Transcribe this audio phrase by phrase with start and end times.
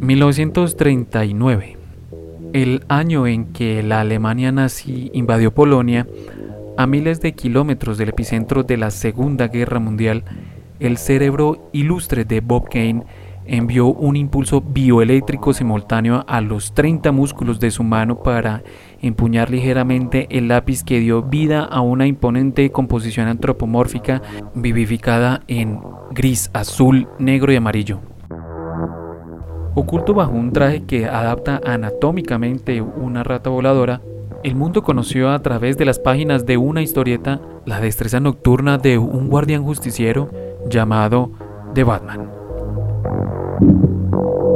[0.00, 1.76] 1939,
[2.52, 6.06] el año en que la Alemania nazi invadió Polonia,
[6.76, 10.24] a miles de kilómetros del epicentro de la Segunda Guerra Mundial,
[10.78, 13.04] el cerebro ilustre de Bob Kane
[13.46, 18.62] envió un impulso bioeléctrico simultáneo a los 30 músculos de su mano para
[19.00, 24.22] empuñar ligeramente el lápiz que dio vida a una imponente composición antropomórfica
[24.54, 28.00] vivificada en gris, azul, negro y amarillo.
[29.74, 34.00] Oculto bajo un traje que adapta anatómicamente una rata voladora,
[34.42, 38.96] el mundo conoció a través de las páginas de una historieta la destreza nocturna de
[38.96, 40.30] un guardián justiciero
[40.68, 41.30] llamado
[41.74, 42.45] The Batman.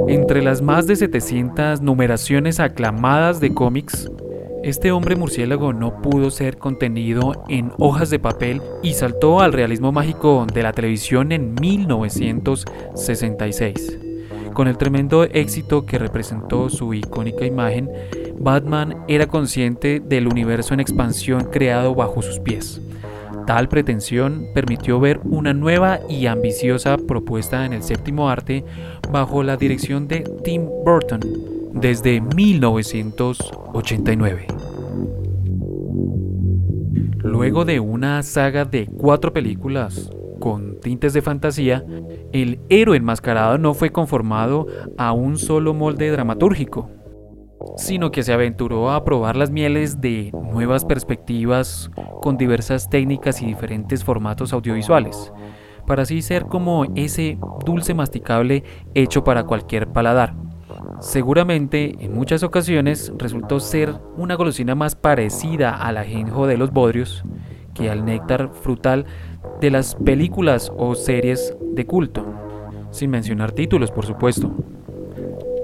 [0.08, 4.10] Entre las más de 700 numeraciones aclamadas de cómics,
[4.62, 9.92] este hombre murciélago no pudo ser contenido en hojas de papel y saltó al realismo
[9.92, 13.98] mágico de la televisión en 1966.
[14.52, 17.88] Con el tremendo éxito que representó su icónica imagen,
[18.38, 22.82] Batman era consciente del universo en expansión creado bajo sus pies.
[23.50, 28.64] Tal pretensión permitió ver una nueva y ambiciosa propuesta en el séptimo arte
[29.10, 31.18] bajo la dirección de Tim Burton
[31.74, 34.46] desde 1989.
[37.24, 41.84] Luego de una saga de cuatro películas con tintes de fantasía,
[42.32, 46.88] el héroe enmascarado no fue conformado a un solo molde dramatúrgico,
[47.76, 53.46] sino que se aventuró a probar las mieles de nuevas perspectivas con diversas técnicas y
[53.46, 55.32] diferentes formatos audiovisuales,
[55.86, 60.34] para así ser como ese dulce masticable hecho para cualquier paladar.
[61.00, 67.24] Seguramente en muchas ocasiones resultó ser una golosina más parecida al ajenjo de los bodrios
[67.74, 69.06] que al néctar frutal
[69.60, 72.26] de las películas o series de culto,
[72.90, 74.54] sin mencionar títulos por supuesto.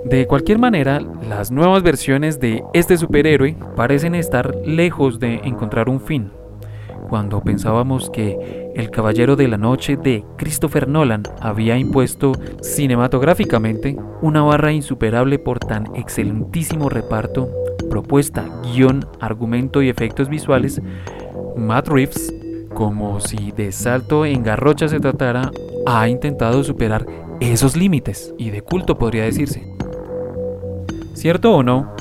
[0.08, 6.00] De cualquier manera, las nuevas versiones de este superhéroe parecen estar lejos de encontrar un
[6.00, 6.30] fin.
[7.08, 12.32] Cuando pensábamos que El Caballero de la Noche de Christopher Nolan había impuesto
[12.62, 17.50] cinematográficamente una barra insuperable por tan excelentísimo reparto,
[17.90, 20.80] propuesta, guion, argumento y efectos visuales,
[21.56, 22.32] Matt Reeves
[22.74, 25.50] como si de salto en garrocha se tratara,
[25.86, 27.06] ha intentado superar
[27.40, 29.75] esos límites, y de culto podría decirse.
[31.16, 31.96] Cierto o no,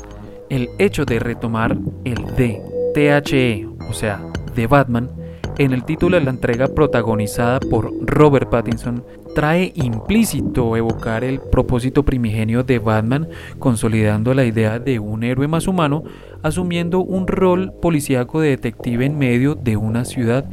[0.50, 2.60] el hecho de retomar el de
[2.92, 4.20] THE, o sea,
[4.54, 5.08] de Batman,
[5.56, 9.02] en el título de la entrega protagonizada por Robert Pattinson,
[9.34, 13.26] trae implícito evocar el propósito primigenio de Batman,
[13.58, 16.04] consolidando la idea de un héroe más humano,
[16.42, 20.44] asumiendo un rol policíaco de detective en medio de una ciudad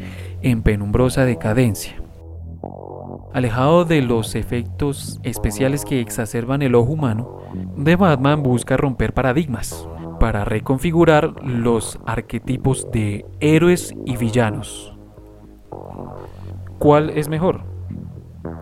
[0.41, 2.02] en penumbrosa decadencia.
[3.33, 7.41] Alejado de los efectos especiales que exacerban el ojo humano,
[7.83, 9.87] The Batman busca romper paradigmas
[10.19, 14.95] para reconfigurar los arquetipos de héroes y villanos.
[16.77, 17.61] ¿Cuál es mejor?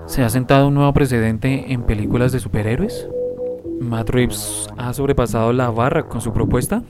[0.05, 3.09] ¿Se ha sentado un nuevo precedente en películas de superhéroes?
[3.81, 6.81] ¿Matt Reeves ha sobrepasado la barra con su propuesta?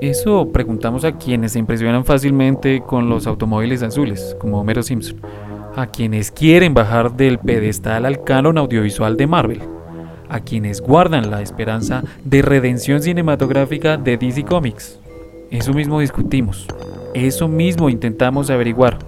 [0.00, 5.20] Eso preguntamos a quienes se impresionan fácilmente con los automóviles azules, como Homero Simpson,
[5.74, 9.62] a quienes quieren bajar del pedestal al canon audiovisual de Marvel,
[10.28, 14.98] a quienes guardan la esperanza de redención cinematográfica de DC Comics.
[15.50, 16.66] Eso mismo discutimos,
[17.14, 18.98] eso mismo intentamos averiguar,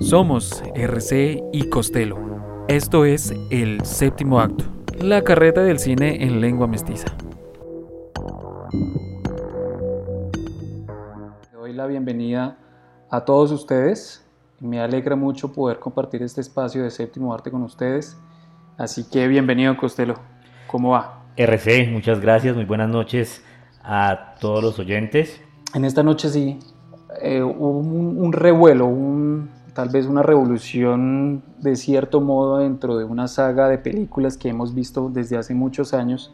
[0.00, 2.16] somos RC y Costello.
[2.68, 4.64] Esto es el séptimo acto,
[5.00, 7.06] la carreta del cine en lengua mestiza.
[11.52, 12.58] Doy la bienvenida
[13.10, 14.27] a todos ustedes.
[14.60, 18.18] Me alegra mucho poder compartir este espacio de séptimo arte con ustedes.
[18.76, 20.14] Así que bienvenido Costello.
[20.66, 21.22] ¿Cómo va?
[21.36, 22.56] RC, muchas gracias.
[22.56, 23.44] Muy buenas noches
[23.84, 25.40] a todos los oyentes.
[25.74, 26.58] En esta noche sí,
[27.22, 33.28] eh, hubo un revuelo, un, tal vez una revolución de cierto modo dentro de una
[33.28, 36.32] saga de películas que hemos visto desde hace muchos años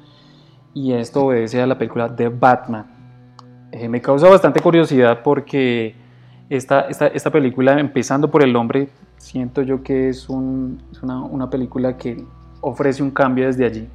[0.73, 2.87] y esto obedece a la película The Batman.
[3.71, 6.04] Eh, me causa bastante curiosidad porque
[6.49, 11.51] esta, esta, esta, película, empezando por el nombre, siento yo que es, un, una, una,
[11.51, 12.25] película que
[12.61, 13.89] ofrece un cambio desde allí,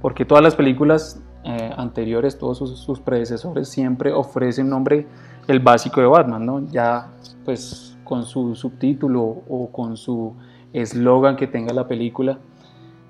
[0.00, 5.06] porque todas las películas eh, anteriores, todos sus, predecesores siempre ofrecen un nombre,
[5.46, 6.68] el básico de Batman, ¿no?
[6.70, 7.08] Ya
[7.44, 10.34] pues con su subtítulo o con su
[10.72, 12.38] eslogan que tenga la película.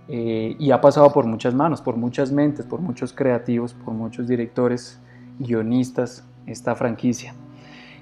[0.09, 4.29] Eh, y ha pasado por muchas manos, por muchas mentes, por muchos creativos, por muchos
[4.29, 5.01] directores,
[5.39, 7.35] guionistas, esta franquicia.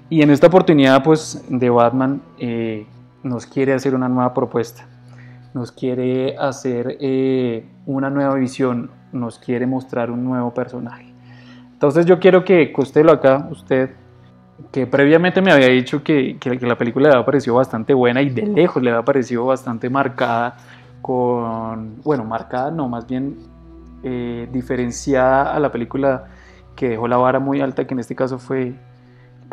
[0.09, 2.85] Y en esta oportunidad, pues, de Batman, eh,
[3.23, 4.87] nos quiere hacer una nueva propuesta,
[5.53, 11.11] nos quiere hacer eh, una nueva visión, nos quiere mostrar un nuevo personaje.
[11.73, 13.91] Entonces yo quiero que, usted lo acá, usted
[14.71, 18.29] que previamente me había dicho que, que, la película le había parecido bastante buena y
[18.29, 20.55] de lejos le había parecido bastante marcada
[21.01, 23.37] con, bueno, marcada no, más bien
[24.03, 26.25] eh, diferenciada a la película
[26.75, 28.75] que dejó la vara muy alta, que en este caso fue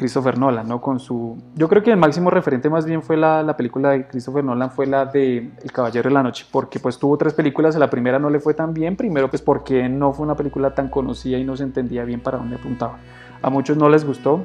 [0.02, 0.80] Christopher Nolan, ¿no?
[0.80, 1.38] Con su...
[1.54, 4.72] Yo creo que el máximo referente más bien fue la, la, película de Christopher Nolan,
[4.72, 8.18] fue la de El Caballero de la Noche, porque pues tuvo tres películas, la primera
[8.18, 11.44] no le fue tan bien, primero pues porque no fue una película tan conocida y
[11.44, 12.98] no se entendía bien para dónde apuntaba.
[13.42, 14.44] A muchos no les gustó,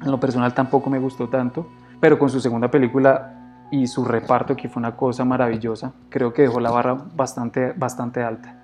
[0.00, 1.66] en lo personal tampoco me gustó tanto,
[1.98, 6.42] pero con su segunda película y su reparto, que fue una cosa maravillosa, creo que
[6.42, 8.57] dejó la barra bastante, bastante alta.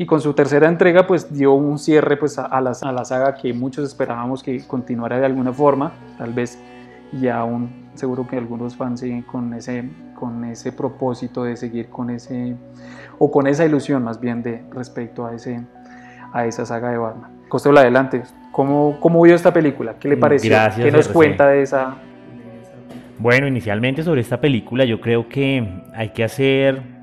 [0.00, 3.34] Y con su tercera entrega, pues dio un cierre pues, a, la, a la saga
[3.34, 6.58] que muchos esperábamos que continuara de alguna forma, tal vez,
[7.12, 12.08] y aún seguro que algunos fans siguen con ese, con ese propósito de seguir con
[12.08, 12.56] ese,
[13.18, 15.60] o con esa ilusión más bien de respecto a, ese,
[16.32, 17.32] a esa saga de Batman.
[17.50, 18.22] Costello, adelante.
[18.52, 19.96] ¿Cómo, ¿Cómo vio esta película?
[20.00, 20.48] ¿Qué le pareció?
[20.48, 21.96] Gracias, ¿Qué nos cuenta de esa?
[23.18, 26.99] Bueno, inicialmente sobre esta película yo creo que hay que hacer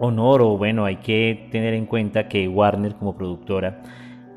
[0.00, 3.82] honor o bueno, hay que tener en cuenta que Warner como productora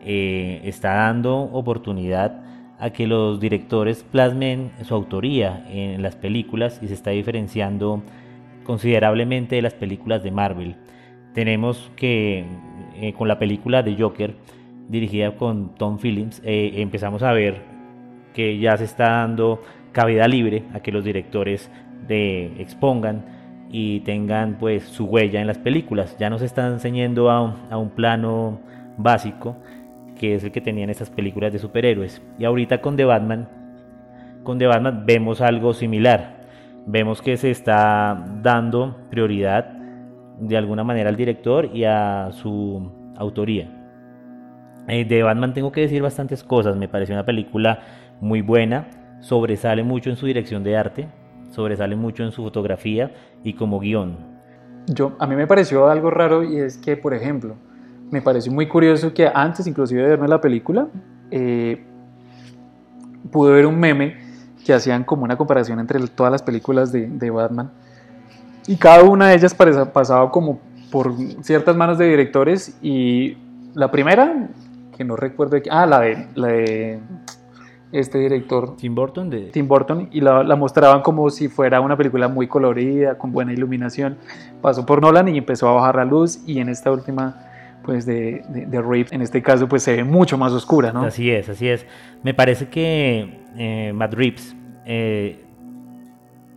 [0.01, 2.43] eh, está dando oportunidad
[2.79, 8.03] a que los directores plasmen su autoría en las películas y se está diferenciando
[8.65, 10.75] considerablemente de las películas de Marvel.
[11.33, 12.45] Tenemos que
[12.95, 14.35] eh, con la película de Joker
[14.89, 17.61] dirigida con Tom Phillips eh, empezamos a ver
[18.33, 19.61] que ya se está dando
[19.93, 21.71] cabida libre a que los directores
[22.07, 23.32] de expongan
[23.73, 26.15] y tengan pues su huella en las películas.
[26.19, 28.61] Ya nos están enseñando a un, a un plano
[28.97, 29.57] básico
[30.17, 32.21] que es el que tenían estas películas de superhéroes.
[32.37, 33.49] Y ahorita con The Batman,
[34.43, 36.43] con The Batman vemos algo similar.
[36.85, 39.65] Vemos que se está dando prioridad
[40.39, 43.69] de alguna manera al director y a su autoría.
[44.87, 46.75] Eh, de Batman tengo que decir bastantes cosas.
[46.75, 47.79] Me pareció una película
[48.21, 48.87] muy buena,
[49.19, 51.07] sobresale mucho en su dirección de arte,
[51.49, 53.11] sobresale mucho en su fotografía
[53.43, 54.17] y como guion.
[54.87, 57.55] Yo, a mí me pareció algo raro y es que, por ejemplo,
[58.11, 60.87] me pareció muy curioso que antes inclusive de verme la película,
[61.31, 61.83] eh,
[63.31, 64.17] pude ver un meme
[64.65, 67.71] que hacían como una comparación entre todas las películas de, de Batman
[68.67, 70.59] y cada una de ellas pasaba como
[70.91, 73.37] por ciertas manos de directores y
[73.73, 74.49] la primera,
[74.95, 76.99] que no recuerdo, ah, la de, la de
[77.93, 78.75] este director.
[78.75, 79.29] Tim Burton.
[79.29, 79.43] De...
[79.45, 84.17] Tim Burton y la, mostraban como si fuera una película muy colorida, con buena iluminación.
[84.61, 87.49] Pasó por Nolan y empezó a bajar la luz y en esta última
[87.83, 91.01] pues de, de, Rip, en este caso pues se ve mucho más oscura, ¿no?
[91.01, 91.85] Así es, así es.
[92.23, 94.55] Me parece que eh, Matt Reeves
[94.85, 95.43] eh,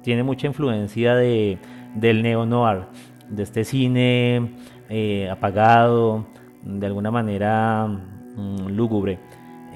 [0.02, 1.58] tiene mucha influencia de,
[1.96, 2.84] del neo-noir,
[3.28, 4.52] de este cine
[4.88, 6.26] eh, apagado,
[6.62, 9.18] de alguna manera mm, lúgubre.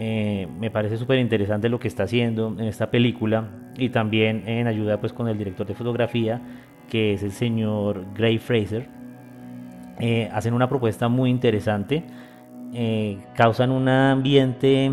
[0.02, 4.66] Eh, me parece súper interesante lo que está haciendo en esta película y también en
[4.66, 6.40] ayuda pues con el director de fotografía
[6.88, 8.88] que es el señor Gray Fraser.
[9.98, 12.04] Eh, hacen una propuesta muy interesante,
[12.72, 14.90] eh, causan un ambiente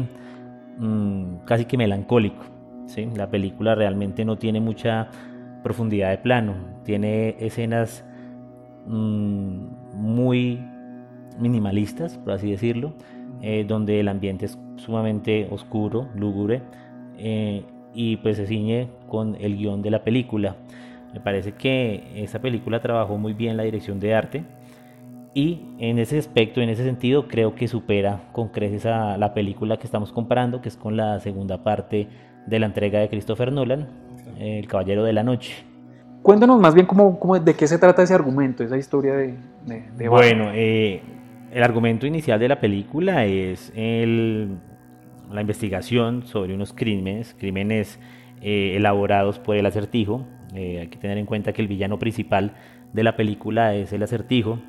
[0.77, 2.43] mm, casi que melancólico.
[2.87, 3.07] ¿sí?
[3.15, 5.07] La película realmente no tiene mucha
[5.63, 8.03] profundidad de plano, tiene escenas
[8.87, 10.59] mm, muy
[11.39, 12.93] minimalistas, por así decirlo,
[13.67, 16.61] donde el ambiente es sumamente oscuro, lúgubre,
[17.17, 17.63] eh,
[17.93, 20.55] y pues se ciñe con el guion de la película.
[21.13, 24.43] Me parece que esta película trabajó muy bien la dirección de arte
[25.37, 29.77] y en ese aspecto, en ese sentido, creo que supera con creces a la película
[29.77, 32.07] que estamos comparando, que es con la segunda parte
[32.47, 33.87] de la entrega de Christopher Nolan,
[34.39, 35.53] El Caballero de la Noche.
[36.23, 39.35] Cuéntanos más bien cómo, cómo de qué se trata ese argumento, esa historia de...
[39.95, 41.03] de, bueno, eh,
[41.51, 47.99] el argumento inicial de la película es la investigación sobre unos crímenes, crímenes
[48.41, 50.25] eh, elaborados por el acertijo.
[50.53, 52.53] Eh, hay que tener en cuenta que el villano principal
[52.93, 54.59] de la película es el acertijo.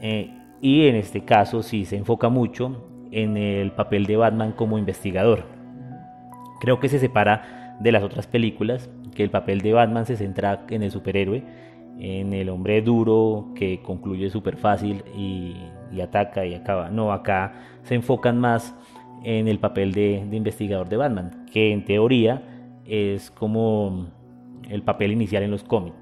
[0.00, 4.78] Eh, y en este caso sí se enfoca mucho en el papel de Batman como
[4.78, 5.44] investigador.
[6.60, 10.64] Creo que se separa de las otras películas, que el papel de Batman se centra
[10.70, 11.42] en el superhéroe,
[11.98, 15.56] en el hombre duro que concluye súper fácil y
[15.92, 16.90] y ataca y acaba.
[16.90, 18.74] No, acá se enfocan más
[19.24, 22.42] en el papel de, investigador de Batman, que en teoría
[22.84, 24.06] es como
[24.68, 25.96] el papel inicial en los cómics.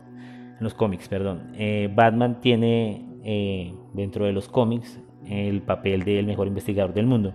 [0.58, 1.52] En los cómics, perdón.
[1.54, 7.34] Eh, Batman tiene eh, dentro de los cómics el papel del mejor investigador del mundo,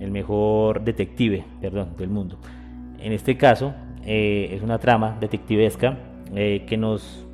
[0.00, 2.38] el mejor detective, perdón, del mundo.
[2.98, 5.98] En este caso eh, es una trama detectivesca
[6.32, 7.26] que nos,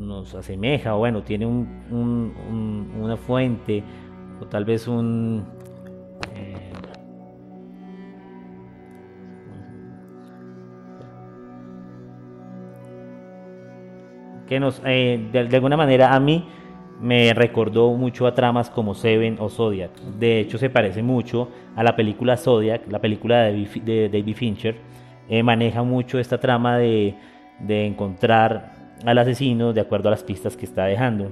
[0.00, 3.82] nos asemeja, o bueno, tiene una fuente,
[4.40, 5.44] o tal vez un...
[6.34, 6.72] Eh,
[14.48, 16.44] que nos, eh, de, alguna manera a mí
[17.00, 19.92] me recordó mucho a tramas como Seven o Zodiac.
[20.18, 24.76] De hecho, se parece mucho a la película Zodiac, la película de David Fincher.
[25.44, 27.14] maneja mucho esta trama de
[27.60, 28.72] de encontrar
[29.04, 31.30] al asesino de acuerdo a las pistas que está dejando.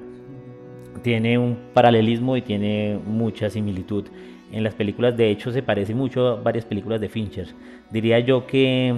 [1.02, 4.06] Tiene un paralelismo y tiene mucha similitud
[4.50, 5.16] en las películas.
[5.16, 7.48] De hecho, se parece mucho a varias películas de Fincher.
[7.90, 8.94] Diría yo que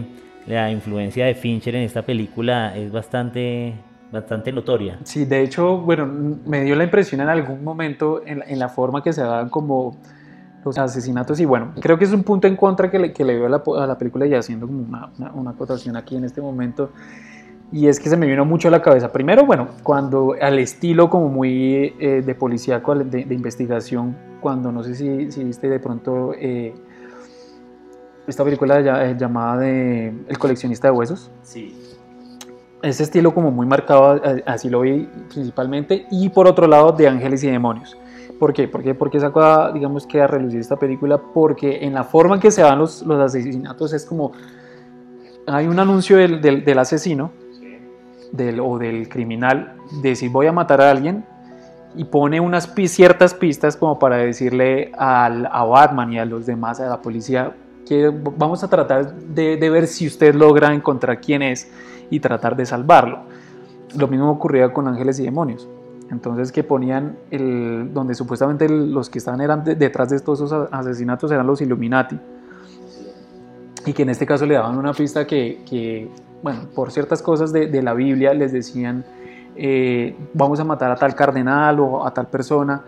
[0.47, 3.75] la influencia de Fincher en esta película es bastante
[4.13, 4.99] bastante notoria.
[5.05, 6.07] Sí, de hecho, bueno,
[6.45, 9.97] me dio la impresión en algún momento en la, forma que se daban como
[10.65, 13.37] los asesinatos y bueno, creo que es un punto en contra que le, que le
[13.37, 16.41] veo a la, a la película y haciendo como una, una, acotación aquí en este
[16.41, 16.91] momento
[17.73, 19.13] y es que se me vino mucho a la cabeza.
[19.13, 24.83] Primero, bueno, cuando al estilo como muy eh, de policíaco, de, de, investigación, cuando no
[24.83, 26.75] sé si, si viste de pronto eh,
[28.27, 31.31] esta película eh, llamada de El coleccionista de huesos.
[31.43, 31.77] Sí.
[32.83, 36.07] Ese estilo como muy marcado, así lo vi principalmente.
[36.11, 37.97] Y por otro lado, de Ángeles y Demonios.
[38.39, 38.67] ¿Por qué?
[38.69, 41.19] ¿Por qué, ¿Por qué sacó, digamos, que a relucir esta película?
[41.19, 44.33] Porque en la forma en que se dan los, los asesinatos es como...
[45.47, 47.33] Hay un anuncio del, del, del asesino
[48.33, 51.25] del, o del criminal de si voy a matar a alguien
[51.95, 56.81] y pone unas ciertas pistas como para decirle al, a Batman y a los demás,
[56.81, 57.55] a la policía,
[57.87, 61.71] que vamos a tratar de, de, ver si usted logra encontrar quién es
[62.09, 63.21] y tratar de salvarlo.
[63.97, 65.69] Lo mismo ocurría con Ángeles y Demonios.
[66.11, 71.31] Entonces que ponían el, donde supuestamente los que estaban eran detrás de todos esos asesinatos
[71.31, 72.19] eran los Illuminati.
[73.87, 76.09] Y que en este caso le daban una pista que, que
[76.43, 79.05] bueno, por ciertas cosas de, la Biblia les decían,
[79.57, 82.83] eh, vamos a matar a tal cardenal o a tal persona,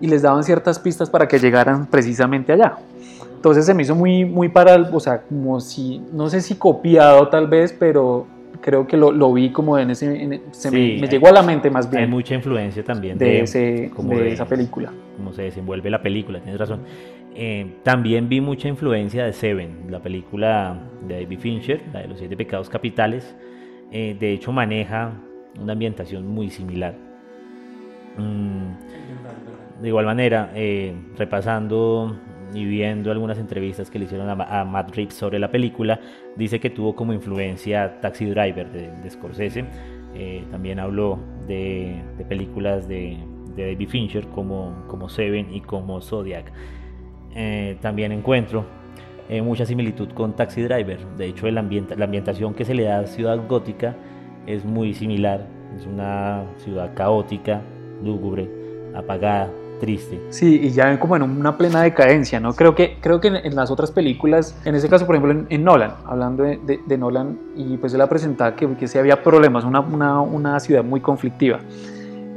[0.00, 2.78] y les daban ciertas pistas para que llegaran precisamente allá.
[3.34, 7.28] Entonces se me hizo muy, muy para, o sea, como si, no sé si copiado
[7.28, 8.26] tal vez, pero
[8.60, 11.88] creo que lo, lo vi como en ese, se me, llegó a la mente más
[11.88, 12.04] bien.
[12.04, 14.92] Hay mucha influencia también de, ese, de esa película.
[15.16, 16.80] Cómo se desenvuelve la película, tienes razón.
[17.40, 20.76] Eh, también vi mucha influencia de Seven, la película
[21.06, 23.36] de David Fincher, la de los siete pecados capitales.
[23.92, 25.12] Eh, de hecho, maneja
[25.56, 26.96] una ambientación muy similar.
[28.16, 32.16] Mm, de igual manera, eh, repasando
[32.54, 36.00] y viendo algunas entrevistas que le hicieron a, Matt Reeves sobre la película,
[36.34, 39.64] dice que tuvo como influencia Taxi Driver de, Scorsese.
[40.50, 43.16] también habló de, películas de,
[43.56, 46.52] David Fincher como, como Seven y como Zodiac.
[47.34, 48.64] Eh, también encuentro
[49.28, 50.98] eh, mucha similitud con Taxi Driver.
[51.16, 53.94] De hecho, la ambientación que se le da a Ciudad Gótica
[54.46, 55.46] es muy similar.
[55.76, 57.60] Es una ciudad caótica,
[58.02, 58.48] lúgubre,
[58.94, 60.20] apagada, triste.
[60.30, 62.54] Sí, y ya ven como en una plena decadencia, ¿no?
[62.54, 65.94] Creo que, creo que en, las otras películas, en ese caso, por ejemplo, en, Nolan,
[66.06, 70.20] hablando de, Nolan, y pues él la presentaba que, que sí había problemas, una, una,
[70.20, 71.60] una ciudad muy conflictiva.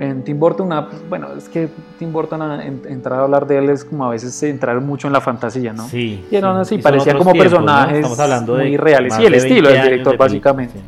[0.02, 0.68] En Tim Burton,
[1.10, 4.42] bueno, es que Tim Burton, a, entrar a hablar de él es como a veces
[4.42, 5.88] entrar mucho en la fantasía, ¿no?
[5.88, 6.26] Sí.
[6.32, 9.14] Y eran así, parecían como personajes Estamos hablando muy reales.
[9.14, 10.80] Sí, el estilo del director, básicamente.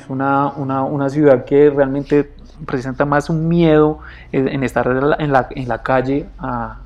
[0.00, 2.32] Es una, una, una, ciudad que realmente
[2.66, 4.00] presenta más un miedo
[4.32, 6.80] en estar en la, en la calle, a,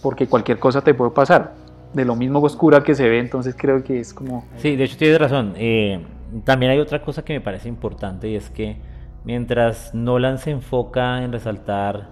[0.00, 1.52] porque cualquier cosa te puede pasar.
[1.92, 4.46] De lo mismo oscura que se ve, entonces creo que es como.
[4.56, 5.52] Sí, de hecho tienes razón.
[5.58, 6.00] Eh,
[6.44, 8.93] también hay otra cosa que me parece importante y es que
[9.24, 12.08] Mientras Nolan se enfoca en resaltar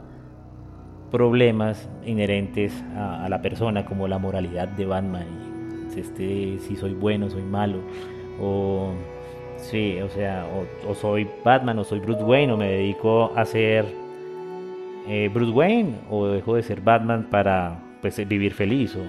[1.11, 5.26] problemas inherentes a, la persona, como la moralidad de Batman,
[5.95, 7.81] y este, si soy bueno, soy malo,
[8.40, 8.92] o
[9.59, 10.47] sí, o sea,
[10.88, 13.85] o, soy Batman, o soy Bruce Wayne, o me dedico a ser
[15.07, 18.97] eh, Bruce Wayne, o dejo de ser Batman para pues, vivir feliz.
[18.97, 19.02] O,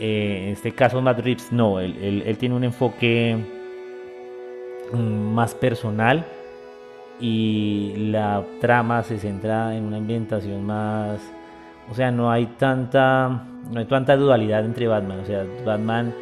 [0.00, 3.36] eh, en este caso, Matt Reeves no, él tiene un enfoque
[4.92, 6.26] mm, más personal
[7.22, 11.20] y la trama se centra en una ambientación más
[11.88, 16.12] o sea no hay tanta no hay tanta dualidad entre Batman o sea Batman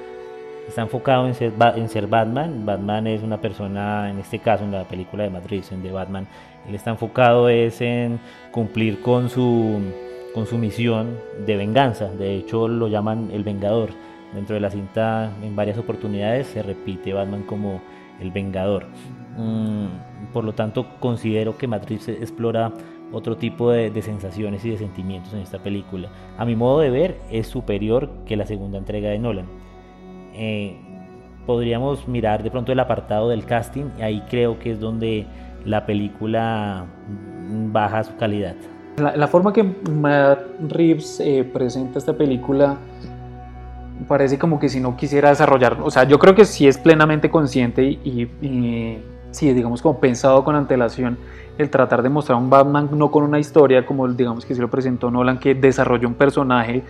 [0.68, 4.72] está enfocado en ser, en ser Batman Batman es una persona en este caso en
[4.72, 6.28] la película de Madrid en de Batman
[6.68, 8.20] él está enfocado es en
[8.52, 9.80] cumplir con su
[10.34, 11.16] con su misión
[11.46, 13.88] de venganza de hecho lo llaman el Vengador
[14.34, 17.80] dentro de la cinta en varias oportunidades se repite Batman como
[18.20, 18.86] el Vengador.
[19.36, 19.86] Mm,
[20.32, 22.72] por lo tanto, considero que Matrix explora
[23.12, 26.08] otro tipo de, sensaciones y de sentimientos en esta película.
[26.38, 29.46] A mi modo de ver, es superior que la segunda entrega de Nolan.
[30.34, 30.76] Eh,
[31.46, 35.26] podríamos mirar de pronto el apartado del casting y ahí creo que es donde
[35.64, 36.86] la película
[37.72, 38.54] baja su calidad.
[38.98, 42.76] La, forma que Matt Reeves eh, presenta esta película
[44.06, 47.30] parece como que si no quisiera desarrollar, o sea, yo creo que sí es plenamente
[47.30, 48.98] consciente y, y,
[49.30, 51.18] sí, digamos como pensado con antelación
[51.58, 54.70] el tratar de mostrar un Batman no con una historia como digamos que se lo
[54.70, 56.82] presentó Nolan que desarrolló un personaje,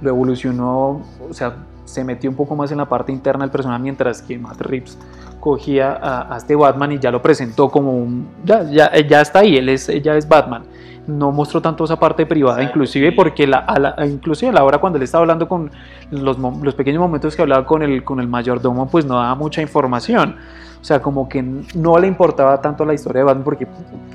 [0.00, 3.82] lo evolucionó, o sea, se metió un poco más en la parte interna del personaje
[3.82, 4.98] mientras que Matt Reeves
[5.40, 5.98] cogía
[6.30, 9.68] a, este Batman y ya lo presentó como un ya, ya, ya está ahí, él
[9.68, 10.64] es, ya es Batman
[11.08, 14.78] no mostró tanto esa parte privada, inclusive porque la, a la, inclusive a la hora
[14.78, 15.70] cuando él estaba hablando con
[16.10, 19.62] los, los, pequeños momentos que hablaba con el, con el mayordomo, pues no daba mucha
[19.62, 20.36] información.
[20.80, 23.66] O sea, como que no le importaba tanto la historia de Batman, porque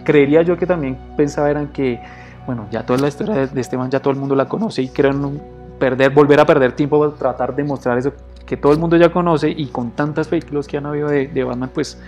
[0.03, 2.01] creería yo que también pensaba eran que,
[2.45, 5.41] bueno, ya toda la historia de, Esteban ya todo el mundo la conoce y creen
[5.79, 8.13] perder, volver a perder tiempo para tratar de mostrar eso
[8.45, 11.69] que todo el mundo ya conoce y con tantas películas que han habido de, Batman,
[11.73, 11.99] pues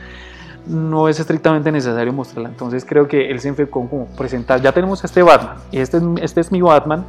[0.66, 2.50] no es estrictamente necesario mostrarla.
[2.50, 6.42] Entonces creo que él se enfocó como presentar, ya tenemos este Batman, y este, este
[6.42, 7.06] es mi Batman,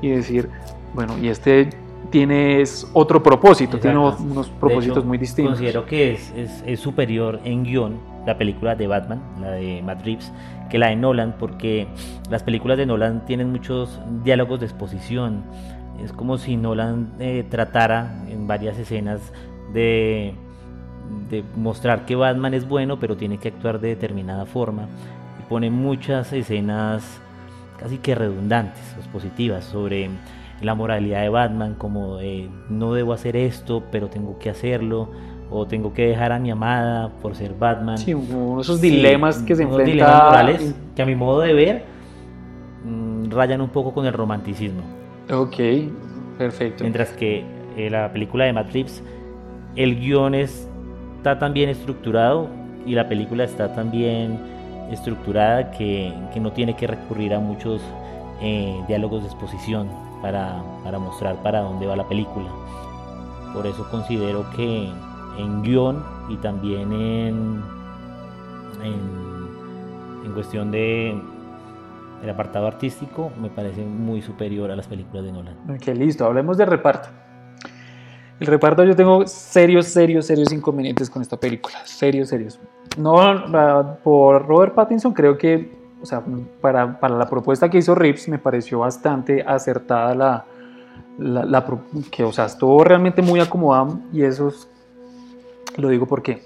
[0.00, 0.48] y decir,
[0.94, 1.70] bueno, y este
[2.10, 2.62] tiene
[2.92, 5.54] otro propósito, tiene unos propósitos muy distintos.
[5.54, 6.32] Considero que es,
[6.64, 10.32] es, superior en guion la película de Batman, la de Matt Reeves,
[10.70, 11.86] que la de Nolan, porque
[12.30, 15.44] las películas de Nolan tienen muchos diálogos de exposición.
[16.02, 19.32] Es como si Nolan eh, tratara en varias escenas
[19.72, 20.34] de
[21.30, 24.88] de mostrar que Batman es bueno, pero tiene que actuar de determinada forma.
[25.38, 27.20] Y pone muchas escenas
[27.78, 30.10] casi que redundantes, positivas, sobre
[30.60, 32.18] la moralidad de Batman, como
[32.68, 35.08] no debo hacer esto, pero tengo que hacerlo,
[35.50, 37.98] o tengo que dejar a mi amada por ser Batman.
[37.98, 38.14] Sí,
[38.60, 40.24] esos dilemas que se enfrentan.
[40.24, 41.84] morales que a mi modo de ver
[42.84, 44.82] mm, rayan un poco con el romanticismo.
[45.32, 45.56] Ok,
[46.36, 46.84] perfecto.
[46.84, 47.44] Mientras que
[47.76, 49.02] eh, la película de Matrix,
[49.76, 50.68] el guion es
[51.16, 52.48] está tan bien estructurado
[52.86, 54.38] y la película está tan bien
[54.90, 57.82] estructurada que, no tiene que recurrir a muchos
[58.40, 59.88] eh, diálogos de exposición
[60.22, 60.62] para,
[60.98, 62.48] mostrar para dónde va la película.
[63.54, 64.90] Por eso considero que
[65.38, 67.62] en guion y también en,
[68.82, 71.20] en, cuestión de
[72.22, 75.56] el apartado artístico me parece muy superior a las películas de Nolan.
[75.68, 77.08] Ok, listo, hablemos de reparto.
[78.38, 81.78] El reparto yo tengo serios, serios, serios inconvenientes con esta película.
[81.84, 82.60] Serios, serios.
[82.96, 86.22] No, por Robert Pattinson creo que, o sea,
[86.60, 90.44] para, para la propuesta que hizo Rips me pareció bastante acertada la,
[91.18, 91.66] la,
[92.10, 94.52] que, o sea, estuvo realmente muy acomodado y eso
[95.76, 96.42] lo digo porque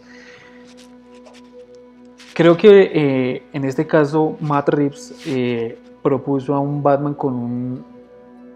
[2.35, 7.85] creo que eh, en este caso Matt Reeves eh, propuso a un Batman con un,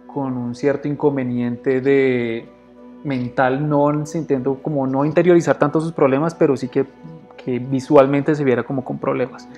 [0.06, 2.48] con un cierto inconveniente de
[3.04, 6.86] mental no intentó como no interiorizar tanto sus problemas, pero sí que,
[7.36, 9.48] que visualmente se viera como con problemas.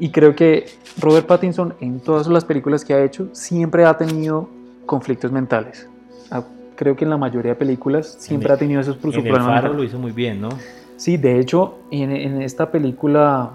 [0.00, 0.64] Y creo que
[0.98, 4.48] Robert Pattinson en todas las películas que ha hecho siempre ha tenido
[4.86, 5.88] conflictos mentales.
[6.30, 6.42] Ah,
[6.74, 9.62] creo que en la mayoría de películas siempre ha tenido esos en problemas.
[9.62, 10.48] El lo hizo muy bien, ¿no?
[10.96, 13.50] Sí, de hecho, en, en, esta película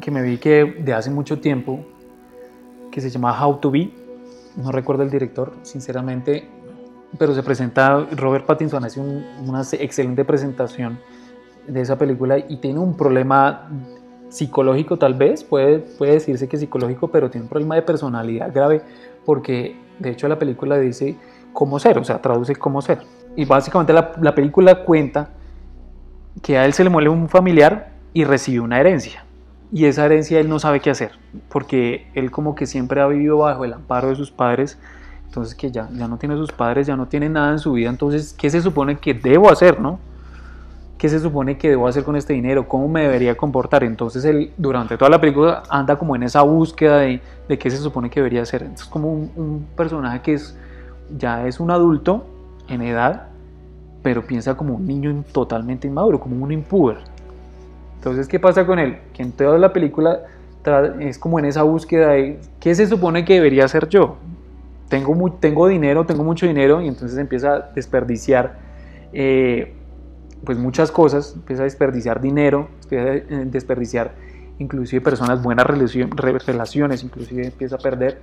[0.00, 1.80] que me vi que de hace mucho tiempo,
[2.90, 3.90] que se llama How to Be,
[4.56, 6.46] no recuerdo el director, sinceramente,
[7.18, 10.98] pero se presenta, Robert Pattinson hace una excelente presentación
[11.66, 13.68] de esa película y tiene un problema
[14.28, 18.82] psicológico tal vez, puede, puede decirse que psicológico, pero tiene un problema de personalidad grave
[19.24, 21.16] porque de hecho la película dice
[21.52, 23.00] cómo ser, o sea, traduce cómo ser.
[23.34, 25.30] Y básicamente la, la película cuenta
[26.42, 29.24] que a él se le muere un familiar y recibe una herencia.
[29.72, 31.12] Y esa herencia él no sabe qué hacer,
[31.48, 34.78] porque él como que siempre ha vivido bajo el amparo de sus padres
[35.36, 37.90] entonces que ya, ya no tiene sus padres, ya no tiene nada en su vida,
[37.90, 39.98] entonces, ¿qué se supone que debo hacer, no?
[40.98, 42.66] ¿Qué se supone que debo hacer con este dinero?
[42.66, 43.84] ¿Cómo me debería comportar?
[43.84, 47.76] Entonces él durante toda la película anda como en esa búsqueda de, de qué se
[47.76, 48.62] supone que debería hacer.
[48.62, 50.56] Es como un, personaje que es,
[51.16, 52.26] ya es un adulto
[52.68, 53.28] en edad,
[54.02, 56.98] pero piensa como un niño totalmente inmaduro, como un impuber.
[57.96, 58.98] Entonces, ¿qué pasa con él?
[59.12, 60.20] Que en toda la película
[61.00, 64.16] es como en esa búsqueda de qué se supone que debería hacer yo
[64.88, 68.54] tengo, tengo dinero, tengo mucho dinero y entonces empieza a desperdiciar
[69.12, 69.74] eh,
[70.44, 74.14] pues muchas cosas, empieza a desperdiciar dinero, empieza a eh, desperdiciar
[74.58, 78.20] inclusive personas, buenas relaciones, inclusive empieza a perder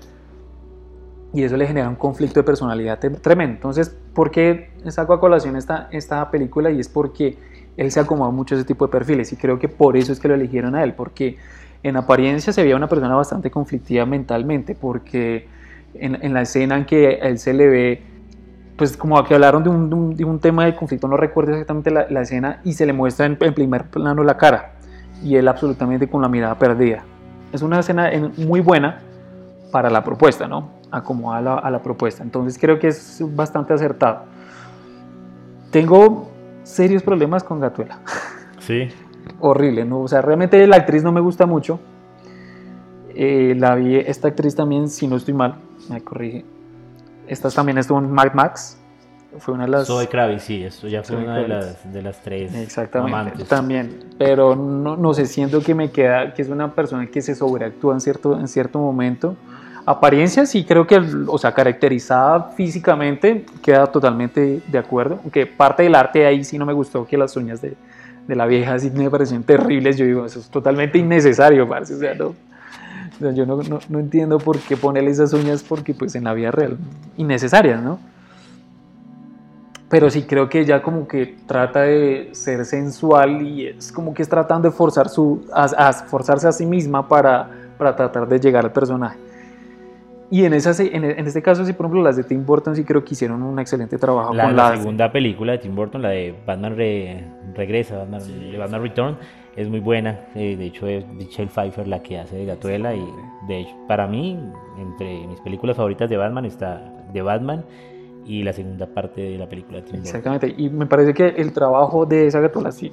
[1.34, 3.56] y eso le genera un conflicto de personalidad tremendo.
[3.56, 6.70] Entonces, ¿por qué saco a colación esta, esta película?
[6.70, 7.38] Y es porque
[7.76, 10.20] él se acomodó mucho a ese tipo de perfiles y creo que por eso es
[10.20, 11.38] que lo eligieron a él, porque
[11.82, 15.48] en apariencia se veía una persona bastante conflictiva mentalmente, porque
[15.96, 18.02] en, la escena en que él se le ve
[18.76, 21.52] pues como que hablaron de un, de un- de un tema de conflicto, no recuerdo
[21.52, 24.74] exactamente la, la escena, y se le muestra en, en primer plano la cara,
[25.24, 27.04] y él absolutamente con la mirada perdida.
[27.52, 29.00] Es una escena en- muy buena
[29.72, 30.70] para la propuesta, ¿no?
[30.92, 32.24] Acomoda la- a la propuesta.
[32.24, 34.24] Entonces creo que es bastante acertado.
[35.72, 36.30] Tengo
[36.64, 38.00] serios problemas con Gatuela.
[38.60, 38.90] Sí.
[39.40, 40.02] Horrible, ¿no?
[40.02, 41.80] O sea, realmente la actriz no me gusta mucho.
[43.16, 45.56] Eh, la vi, esta actriz también, si no estoy mal,
[45.90, 46.46] me corrige.
[47.28, 48.78] Esta también estuvo en Mad Max.
[49.40, 49.88] Fue una de las.
[49.88, 53.48] Zoe Kravitz, sí, esto ya fue una de las, de las tres Exactamente, amantes.
[53.48, 54.00] también.
[54.20, 57.96] Pero no, no sé, siento que me queda, que es una persona que se sobreactúa
[57.96, 59.36] en cierto, en cierto momento.
[59.86, 65.20] Apariencia sí creo que, o sea, caracterizada físicamente, queda totalmente de acuerdo.
[65.24, 67.76] Aunque parte del arte ahí sí no me gustó que las uñas de,
[68.28, 69.98] de la vieja sí me parecían terribles.
[69.98, 71.96] Yo digo, eso es totalmente innecesario, parce.
[71.96, 72.36] O sea, no,
[73.32, 76.52] yo no, no, no entiendo por qué ponerle esas uñas porque pues en la vida
[76.52, 76.78] real,
[77.18, 78.00] innecesarias, ¿no?
[79.90, 84.24] pero sí creo que ella como que trata de ser sensual y es como que
[84.24, 88.40] es tratando de forzar su, a, a forzarse a sí misma para, para tratar de
[88.40, 89.20] llegar al personaje.
[90.32, 92.84] Y en, esas, en, en este caso, sí, por ejemplo, las de Tim Burton sí
[92.84, 94.80] creo que hicieron un excelente trabajo La, con la las...
[94.80, 99.18] segunda película de Tim Burton, la de Batman Re- Regresa, Batman, de Batman Return,
[99.56, 100.20] es muy buena.
[100.36, 102.96] Eh, de hecho, es Michelle Pfeiffer la que hace de Gatuela.
[102.96, 103.06] Y
[103.48, 104.40] de hecho, para mí,
[104.80, 106.82] entre mis películas favoritas de Batman está
[107.14, 107.64] de Batman
[108.26, 110.00] y la segunda parte de la película de Tim.
[110.00, 112.90] Exactamente, y me parece que el trabajo de esa gatola sí,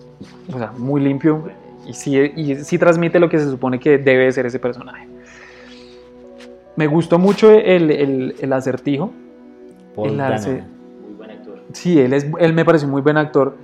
[0.53, 1.45] o sea, muy limpio
[1.87, 5.07] y sí, y sí transmite lo que se supone que debe ser ese personaje.
[6.77, 9.11] Me gustó mucho el, el, el acertijo.
[9.95, 10.35] Paul el Dano.
[10.35, 10.63] hace-
[11.03, 11.63] Muy buen actor.
[11.73, 13.57] Sí, él, es, él me pareció muy buen actor.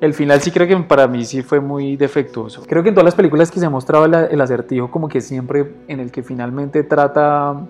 [0.00, 2.62] El final sí creo que para mí sí fue muy defectuoso.
[2.66, 5.74] Creo que en todas las películas que se ha mostrado el, acertijo, como que siempre
[5.88, 7.66] en el que finalmente trata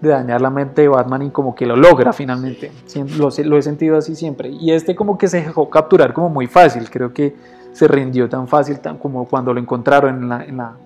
[0.00, 2.72] de dañar la mente de Batman y como que lo logra finalmente.
[3.16, 4.48] Lo, he sentido así siempre.
[4.48, 6.90] Y este como que se dejó capturar como muy fácil.
[6.90, 7.36] Creo que
[7.72, 10.76] se rindió tan fácil tan como cuando lo encontraron en la, en la,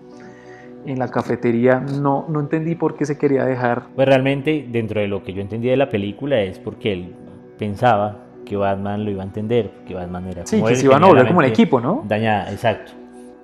[0.84, 1.80] en la cafetería.
[1.80, 3.84] No, no entendí por qué se quería dejar.
[3.94, 7.14] Pues realmente, dentro de lo que yo entendí de la película, es porque él
[7.58, 10.86] pensaba que Batman lo iba a entender, que Batman era Sí, como que él, se
[10.86, 12.04] iban a volver como generalmente equipo, ¿no?
[12.06, 12.92] Dañada, exacto.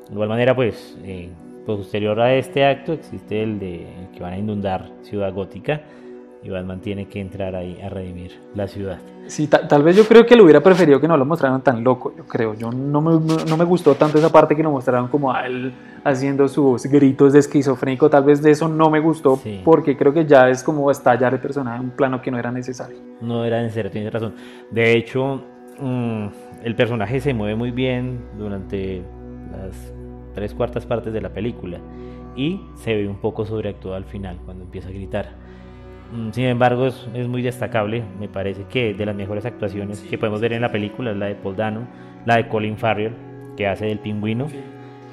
[0.08, 1.30] De igual manera, pues, eh,
[1.66, 5.82] posterior a este acto existe el de que van a inundar Ciudad Gótica
[6.42, 8.98] y Batman tiene que entrar ahí a redimir la ciudad.
[9.26, 11.84] Sí, ta- tal vez yo creo que lo hubiera preferido que no lo mostraran tan
[11.84, 12.54] loco, yo creo.
[12.54, 13.12] Yo no me,
[13.48, 15.70] no me gustó tanto esa parte que lo mostraron como a él
[16.02, 18.08] haciendo sus gritos de esquizofrénico.
[18.08, 19.60] Tal vez de eso no me gustó Sí.
[19.64, 22.50] porque creo que ya es como estallar el personaje en un plano que no era
[22.50, 22.96] necesario.
[23.20, 24.34] No era necesario, tienes razón.
[24.70, 25.42] De hecho,
[25.78, 26.26] mm,
[26.64, 29.02] el personaje se mueve muy bien durante
[29.52, 29.92] las
[30.34, 31.78] tres cuartas partes de la película
[32.34, 35.49] y se ve un poco sobreactuado al final cuando empieza a gritar.
[36.12, 38.02] Mm, Sin embargo, es, es muy destacable.
[38.18, 41.26] Me parece que de las mejores actuaciones que podemos ver en la película es la
[41.26, 41.80] de Paul Dano,
[42.26, 43.12] la de Colin Farrell,
[43.56, 44.46] que hace del pingüino.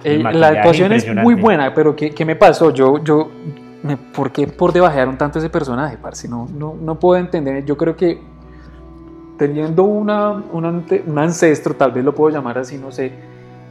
[0.03, 2.71] Eh, la actuación es muy buena, pero ¿qué, qué me pasó?
[2.71, 3.29] Yo, yo,
[3.83, 6.27] me, ¿por qué por debajearon tanto ese personaje, parce?
[6.27, 7.65] No, no, no puedo entender.
[7.65, 8.19] Yo creo que
[9.37, 13.11] teniendo una, un, ante- un ancestro, tal vez lo puedo llamar así, no sé,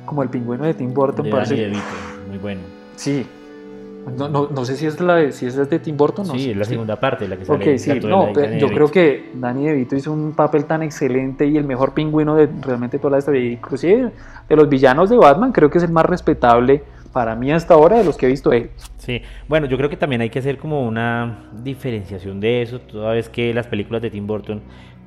[0.05, 1.55] como el pingüino de Tim Burton, De parce.
[1.55, 1.85] Danny DeVito,
[2.29, 2.61] muy bueno.
[2.97, 3.27] Sí.
[4.07, 6.35] No, no, no sé si es, la de, si es de Tim Burton o no.
[6.35, 6.51] sí, sé.
[6.53, 9.31] es la segunda parte, la que sale Ok, en sí, no, Danny yo creo que
[9.35, 13.19] Danny DeVito hizo un papel tan excelente y el mejor pingüino de realmente toda la
[13.19, 13.53] historia.
[13.53, 14.13] Inclusive
[14.49, 17.97] de los villanos de Batman, creo que es el más respetable para mí hasta ahora
[17.97, 18.71] de los que he visto él.
[18.99, 23.13] Sí, bueno, yo creo que también hay que hacer como una diferenciación de eso, toda
[23.13, 24.61] vez que las películas de Tim Burton,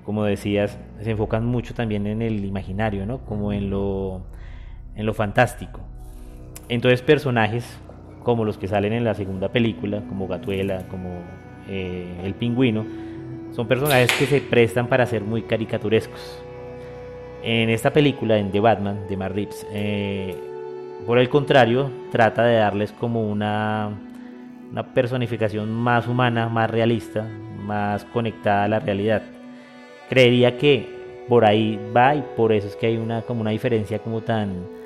[0.03, 3.19] como decías, se enfocan mucho también en el imaginario, ¿no?
[3.19, 4.23] Como en lo,
[4.95, 5.81] en lo fantástico.
[6.67, 7.79] Entonces personajes
[8.29, 11.09] como los que salen en la segunda película, como Gatuela, como
[11.67, 12.85] eh, el pingüino,
[13.53, 16.39] son personajes que se prestan para ser muy caricaturescos.
[17.41, 20.35] En esta película, en The Batman, de Matt Reeves, eh,
[21.07, 23.89] por el contrario, trata de darles como una,
[24.71, 27.27] una personificación más humana, más realista,
[27.65, 29.23] más conectada a la realidad.
[30.07, 30.87] Creería que
[31.27, 34.78] por ahí va y por eso es que hay una como una diferencia como tan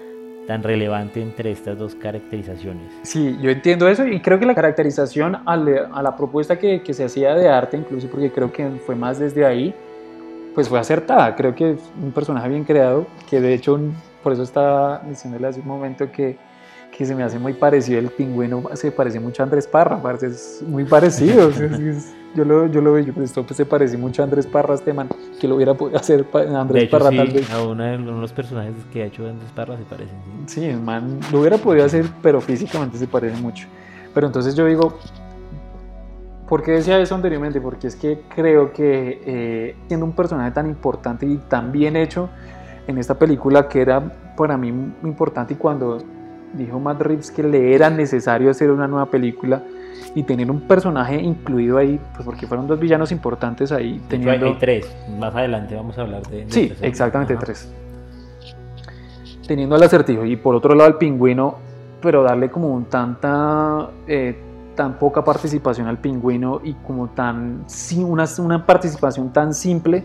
[0.47, 2.91] tan relevante entre estas dos caracterizaciones.
[3.03, 7.05] Sí, yo entiendo eso y creo que la caracterización a la propuesta que, que se
[7.05, 9.73] hacía de arte, incluso porque creo que fue más desde ahí,
[10.53, 11.35] pues fue acertada.
[11.35, 13.79] Creo que es un personaje bien creado, que de hecho,
[14.21, 16.37] por eso estaba diciéndole hace un momento que,
[16.95, 20.27] que se me hace muy parecido el pingüino, se parece mucho a Andrés Parra, parce,
[20.27, 21.49] es muy parecido.
[21.49, 24.25] es- es- yo lo, yo lo veo, yo, pues esto pues, se parece mucho a
[24.25, 25.07] Andrés Parra, este man,
[25.39, 27.51] que lo hubiera podido hacer pa- De Andrés hecho, Parra sí, tal vez.
[27.51, 30.15] a uno de los- personajes que ha hecho Andrés Parra se parecen.
[30.47, 30.59] ¿sí?
[30.61, 33.67] Sí, el man lo hubiera podido hacer, pero físicamente se parece mucho.
[34.13, 34.97] Pero entonces yo digo,
[36.47, 37.59] ¿Por qué decía eso anteriormente?
[37.61, 42.29] Porque es que creo que eh, siendo un personaje tan importante y tan bien hecho
[42.85, 44.01] en esta película que era
[44.37, 44.67] para mí
[45.03, 45.99] importante y cuando
[46.53, 49.63] dijo Matt Reeves que le era necesario hacer una nueva película
[50.15, 54.01] y tener un personaje incluido ahí, pues porque fueron dos villanos importantes ahí.
[54.07, 54.47] Teniendo...
[54.47, 56.45] Hay tres, más adelante vamos a hablar de...
[56.45, 57.71] de sí, exactamente tres.
[59.47, 61.57] Teniendo el acertijo y por otro lado el pingüino,
[62.01, 63.89] pero darle como un tanta...
[64.07, 64.35] Eh,
[64.75, 67.63] tan poca participación al pingüino y como tan
[67.97, 70.03] una, una participación tan simple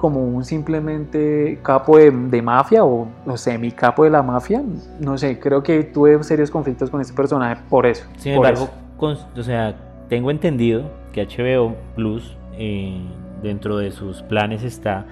[0.00, 4.62] como un simplemente capo de, mafia o, o semi capo de la mafia
[4.98, 9.42] no sé creo que tuve serios conflictos con este personaje por eso sin embargo o
[9.42, 9.76] sea
[10.08, 13.00] tengo entendido que HBO Plus eh,
[13.42, 15.06] dentro de sus planes está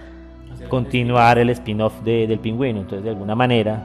[0.68, 2.81] continuar el spin-off del pingüino.
[2.81, 3.83] Entonces de alguna manera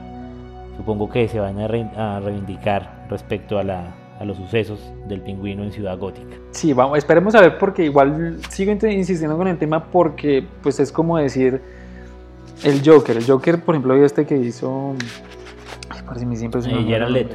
[0.76, 5.70] supongo que se van a reivindicar respecto a la a los sucesos del pingüino en
[5.70, 6.36] Ciudad Gótica.
[6.50, 10.90] Sí, vamos, esperemos a ver porque igual sigo insistiendo con el tema porque pues es
[10.90, 11.60] como decir
[12.62, 14.94] el Joker, el Joker por ejemplo este que hizo
[15.90, 17.28] ay, parece mí siempre es un eh,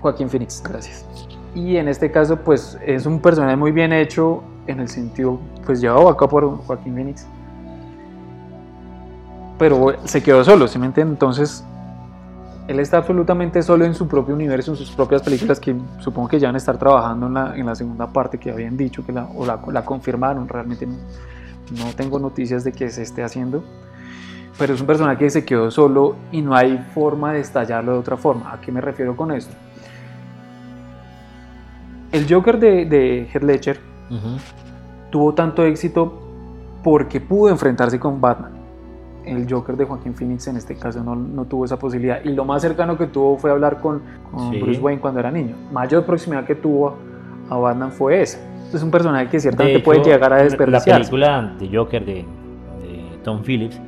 [0.00, 1.06] Joaquín Phoenix, gracias.
[1.54, 5.80] Y en este caso pues es un personaje muy bien hecho en el sentido pues
[5.80, 7.26] llevado acá por Joaquín Phoenix.
[9.58, 11.14] Pero se quedó solo, ¿sí me entienden?
[11.14, 11.64] Entonces
[12.68, 16.38] él está absolutamente solo en su propio universo, en sus propias películas, que supongo que
[16.38, 19.12] ya van a estar trabajando en la, en la segunda parte que habían dicho, que
[19.12, 20.94] la, o la, la confirmaron, realmente no,
[21.76, 23.64] no, tengo noticias de que se esté haciendo,
[24.58, 27.98] pero es un personaje que se quedó solo y no hay forma de estallarlo de
[27.98, 28.52] otra forma.
[28.52, 29.54] ¿A qué me refiero con esto?
[32.12, 33.80] El Joker de, de Heath Ledger
[35.10, 36.20] tuvo tanto éxito
[36.84, 38.61] porque pudo enfrentarse con Batman
[39.24, 42.22] el Joker de Joaquín Phoenix en este caso no, no, tuvo esa posibilidad.
[42.24, 44.02] Y lo más cercano que tuvo fue hablar con,
[44.60, 45.54] Bruce Wayne cuando era niño.
[45.72, 46.96] Mayor proximidad que tuvo
[47.48, 48.38] a Batman fue esa.
[48.72, 50.98] Es un personaje que ciertamente puede llegar a desperdiciar.
[50.98, 52.24] La película de Joker de,
[53.22, 53.78] Tom Phillips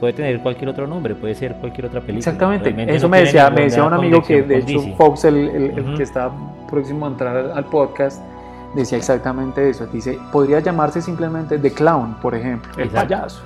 [0.00, 2.18] puede tener cualquier otro nombre, puede ser cualquier otra película.
[2.18, 6.02] Exactamente, eso me, decía, me decía un amigo que de hecho Fox, el, el, que
[6.02, 6.30] está
[6.68, 8.20] próximo a entrar al podcast,
[8.74, 9.86] decía exactamente eso.
[9.86, 13.42] Dice, podría llamarse simplemente The Clown, por ejemplo, el payaso.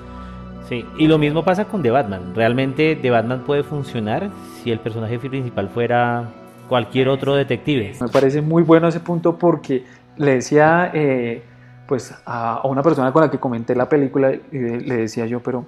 [0.68, 2.34] Sí, y lo mismo pasa con The Batman.
[2.34, 4.30] Realmente The Batman puede funcionar
[4.62, 6.28] si el personaje principal fuera
[6.68, 7.94] cualquier otro detective.
[8.00, 9.84] Me parece muy bueno ese punto porque
[10.16, 11.42] le decía eh,
[11.86, 15.64] pues a, una persona con la que comenté la película, le decía yo, pero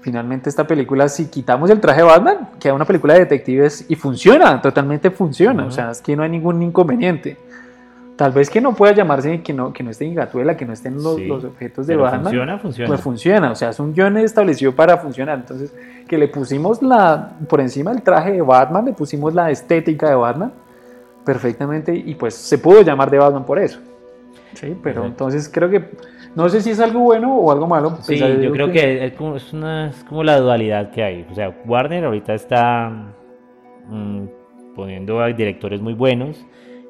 [0.00, 3.94] finalmente esta película, si quitamos el traje de Batman, queda una película de detectives y
[3.94, 7.36] funciona, totalmente funciona, o sea, es que no hay ningún inconveniente.
[8.16, 10.72] Tal vez que no pueda llamarse, que no, que no esté en Gatuela, que no
[10.72, 12.22] estén los, los objetos de Batman.
[12.22, 12.88] Funciona, funciona.
[12.88, 15.38] Pues funciona, o sea, es un guion establecido para funcionar.
[15.38, 15.74] Entonces,
[16.06, 20.14] que le pusimos la, por encima del traje de Batman, le pusimos la estética de
[20.14, 20.52] Batman
[21.24, 23.80] perfectamente y pues se pudo llamar de Batman por eso.
[24.54, 25.90] Sí, pero entonces creo que,
[26.36, 27.96] no sé si es algo bueno o algo malo.
[28.02, 31.26] Sí, yo creo que, es, como, es, una, es, como, la dualidad que hay.
[31.30, 32.92] O sea, Warner ahorita está
[33.86, 34.24] mm,
[34.74, 36.44] poniendo a directores muy buenos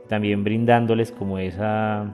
[0.08, 2.10] también brindándoles como esa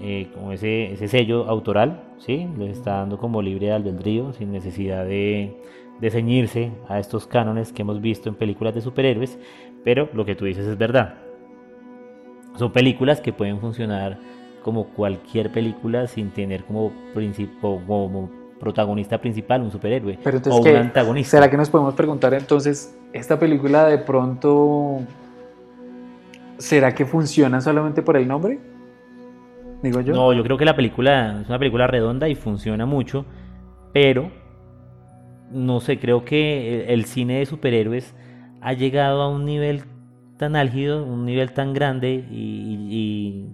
[0.00, 2.48] eh, como ese, ese, sello autoral, ¿sí?
[2.58, 5.56] les está dando como libre albedrío, sin necesidad de,
[6.00, 9.38] de ceñirse a estos cánones que hemos visto en películas de superhéroes,
[9.84, 11.14] pero lo que tú dices es verdad.
[12.56, 14.18] Son películas que pueden funcionar
[14.62, 16.92] como cualquier película sin tener como,
[17.86, 20.18] como protagonista principal un superhéroe
[20.50, 21.38] o un antagonista.
[21.38, 25.00] ¿Será que nos podemos preguntar entonces, esta película de pronto
[26.58, 28.58] ¿Será que funciona solamente por el nombre?
[29.82, 30.14] Digo yo.
[30.14, 33.26] No, yo creo que la película es una película redonda y funciona mucho,
[33.92, 34.30] pero
[35.50, 38.14] no sé, creo que el cine de superhéroes
[38.60, 39.84] ha llegado a un nivel
[40.38, 43.48] tan álgido, un nivel tan grande y,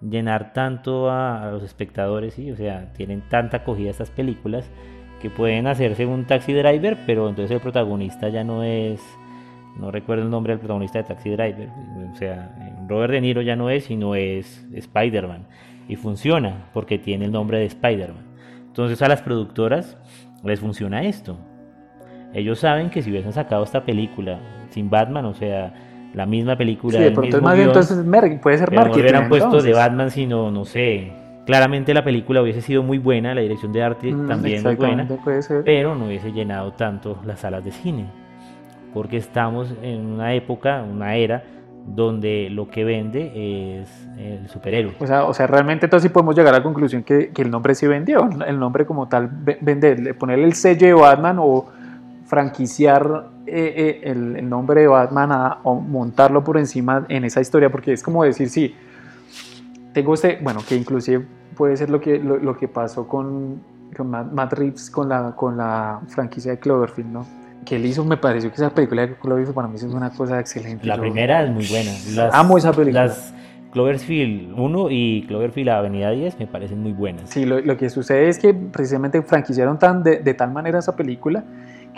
[0.00, 2.52] llenar tanto a, los espectadores, ¿sí?
[2.52, 4.70] o sea, tienen tanta acogida estas películas
[5.20, 9.00] que pueden hacerse un taxi driver, pero entonces el protagonista ya no es
[9.78, 11.68] no recuerdo el nombre del protagonista de Taxi Driver,
[12.12, 12.50] o sea,
[12.88, 15.46] Robert De Niro ya no es, sino es Spider-Man.
[15.88, 18.24] Y funciona porque tiene el nombre de Spider-Man.
[18.66, 19.96] Entonces a las productoras
[20.44, 21.38] les funciona esto.
[22.34, 24.38] Ellos saben que si hubiesen sacado esta película
[24.70, 25.72] sin Batman, o sea,
[26.12, 26.98] la misma película.
[26.98, 27.96] Sí, de pronto entonces
[28.42, 28.96] puede ser marketing.
[28.96, 31.12] No hubieran puesto de Batman, sino, no sé.
[31.46, 35.08] Claramente la película hubiese sido muy buena, la dirección de arte mm, también muy buena,
[35.64, 38.27] pero no hubiese llenado tanto las salas de cine
[38.92, 41.44] porque estamos en una época, una era
[41.94, 44.94] donde lo que vende es el superhéroe.
[45.00, 47.86] O sea, o sea realmente entonces podemos llegar a la conclusión que, el nombre sí
[47.86, 49.28] vendió, el nombre como tal
[49.60, 51.66] vender, ponerle el sello de Batman o
[52.26, 57.94] franquiciar eh, eh, el, nombre de Batman o montarlo por encima en esa historia, porque
[57.94, 58.74] es como decir, sí,
[59.94, 63.62] tengo este, bueno, que inclusive puede ser lo que, lo, que pasó con,
[63.96, 67.47] con Matt, Matt Reeves con la, con la franquicia de Cloverfield, ¿no?
[67.64, 70.40] Que él hizo, me pareció que esa película de Cloverfield para mí es una cosa
[70.40, 70.86] excelente.
[70.86, 71.90] La Yo primera es muy buena.
[72.14, 73.06] Las, amo esa película.
[73.06, 73.34] Las
[73.72, 77.28] Cloverfield 1 y Cloverfield Avenida 10 me parecen muy buenas.
[77.28, 80.96] Sí, lo, lo que sucede es que precisamente franquiciaron tan, de, de tal manera esa
[80.96, 81.44] película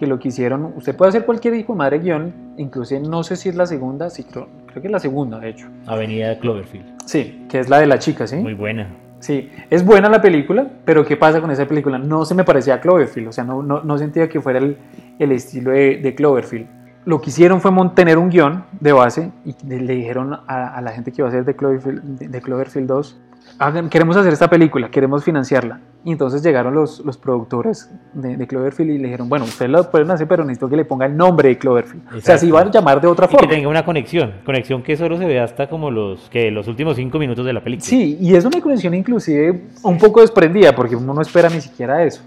[0.01, 3.37] que lo que hicieron, usted puede hacer cualquier hijo de madre guion, inclusive no sé
[3.37, 5.66] si es la segunda, sí, creo, creo que es la segunda, de hecho.
[5.87, 6.87] Avenida Cloverfield.
[7.05, 8.37] Sí, que es la de la chica, ¿sí?
[8.37, 8.88] Muy buena.
[9.20, 11.98] Sí, es buena la película, pero ¿qué pasa con esa película?
[11.98, 14.78] No se me parecía a Cloverfield, o sea, no, no, no sentía que fuera el,
[15.18, 16.66] el estilo de, de, Cloverfield.
[17.04, 20.92] Lo que hicieron fue tener un guion de base y le, dijeron a, a, la
[20.92, 23.20] gente que iba a hacer de Cloverfield, de Cloverfield 2,
[23.59, 25.81] Hagan, queremos hacer esta película, queremos financiarla.
[26.03, 29.90] Y entonces llegaron los, los productores de, de, Cloverfield y le dijeron, bueno, ustedes lo
[29.90, 32.03] pueden hacer, pero necesito que le ponga el nombre de Cloverfield.
[32.05, 32.18] Exacto.
[32.18, 33.46] O sea, se iban a llamar de otra y forma.
[33.46, 36.96] que tenga una conexión, conexión que solo se ve hasta como los, que los últimos
[36.96, 37.87] cinco minutos de la película.
[37.87, 42.03] Sí, y es una conexión inclusive un poco desprendida, porque uno no espera ni siquiera
[42.03, 42.22] eso.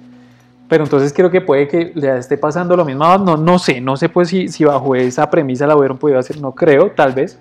[0.70, 3.18] Pero entonces creo que puede que le esté pasando lo mismo.
[3.18, 6.40] No, no sé, no sé pues si, si bajo esa premisa la hubieran podido hacer,
[6.40, 7.40] no creo, tal vez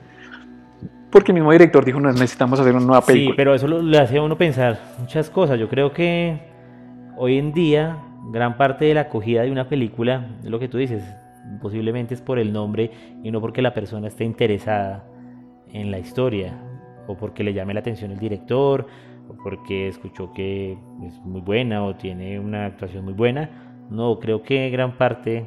[1.12, 3.34] porque el mismo director dijo, no, necesitamos hacer una nueva película.
[3.34, 5.60] Sí, pero eso le hace a uno pensar muchas cosas.
[5.60, 6.40] Yo creo que
[7.16, 7.98] hoy en día
[8.30, 11.02] gran parte de la acogida de una película, es lo que tú dices,
[11.60, 12.90] posiblemente es por el nombre
[13.22, 15.04] y no porque la persona esté interesada
[15.72, 16.54] en la historia
[17.06, 18.86] o porque le llame la atención el director
[19.28, 23.50] o porque escuchó que es muy buena o tiene una actuación muy buena.
[23.90, 25.46] No, creo que gran parte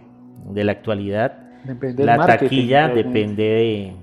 [0.49, 3.93] de la actualidad, Depende la taquilla depende de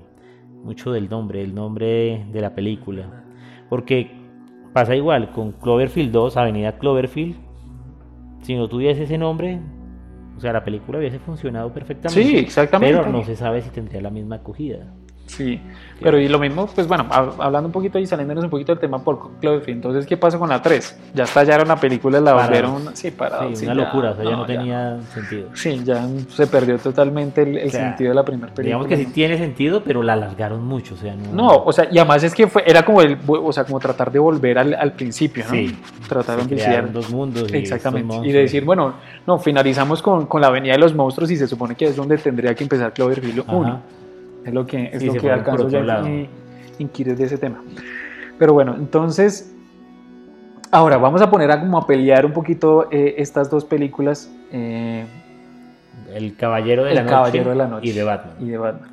[0.63, 3.23] mucho del nombre, el nombre de la película.
[3.69, 4.11] Porque
[4.73, 7.35] pasa igual con Cloverfield 2, Avenida Cloverfield.
[8.41, 9.59] Si no tuviese ese nombre,
[10.35, 12.23] o sea, la película hubiese funcionado perfectamente.
[12.23, 12.97] Sí, exactamente.
[12.97, 14.93] Pero no se sabe si tendría la misma acogida.
[15.25, 15.59] Sí,
[16.01, 18.79] pero y lo mismo, pues bueno, hab- hablando un poquito y saliéndonos un poquito del
[18.79, 20.99] tema por Cloverfield, entonces, ¿qué pasó con la 3?
[21.15, 22.49] Ya estallaron la película, la Parados.
[22.71, 25.47] volvieron, sí, para Sí, una locura, o sea, ya no, tenía sentido.
[25.55, 28.65] Sí, ya se perdió totalmente el, el O sea, sentido de la primera película.
[28.65, 31.31] Digamos que sí tiene sentido, pero la alargaron mucho, o sea, no...
[31.33, 34.11] No, o sea, y además es que fue, era como el, o sea, como tratar
[34.11, 35.51] de volver al, al principio, ¿no?
[35.51, 35.75] Sí.
[36.07, 37.51] Trataron de iniciar- dos mundos.
[37.51, 38.17] y Exactamente.
[38.27, 38.93] Y de decir, bueno,
[39.25, 42.17] no, finalizamos con, con la avenida de los monstruos y se supone que es donde
[42.17, 43.55] tendría que empezar Cloverfield Ajá.
[43.55, 43.81] 1.
[44.45, 46.03] Es lo que, es lo que alcanzo ya a
[46.79, 47.61] inquirir de ese tema.
[48.37, 49.55] Pero bueno, entonces,
[50.71, 55.05] ahora vamos a poner a como a pelear un poquito eh, estas dos películas eh,
[56.13, 57.87] El Caballero de, El la, noche Caballero de la Noche.
[57.87, 58.35] y de Batman.
[58.39, 58.89] y de Batman.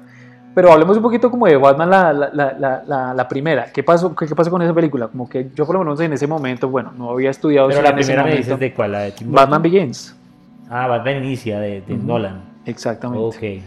[0.54, 2.52] Pero hablemos un poquito como de Batman, la, la,
[2.86, 3.66] la, la, primera.
[3.72, 5.06] ¿Qué pasó, qué, qué pasó con esa película?
[5.06, 7.94] Como que yo por lo menos en ese momento, bueno, no había estudiado Pero la
[7.94, 9.62] primera me dices de cuál, la de Tim Batman?
[9.62, 10.16] Begins.
[10.68, 12.06] Ah, Batman Inicia, de, de Ujú.
[12.06, 12.42] Nolan.
[12.66, 13.24] Exactamente.
[13.24, 13.64] Ok.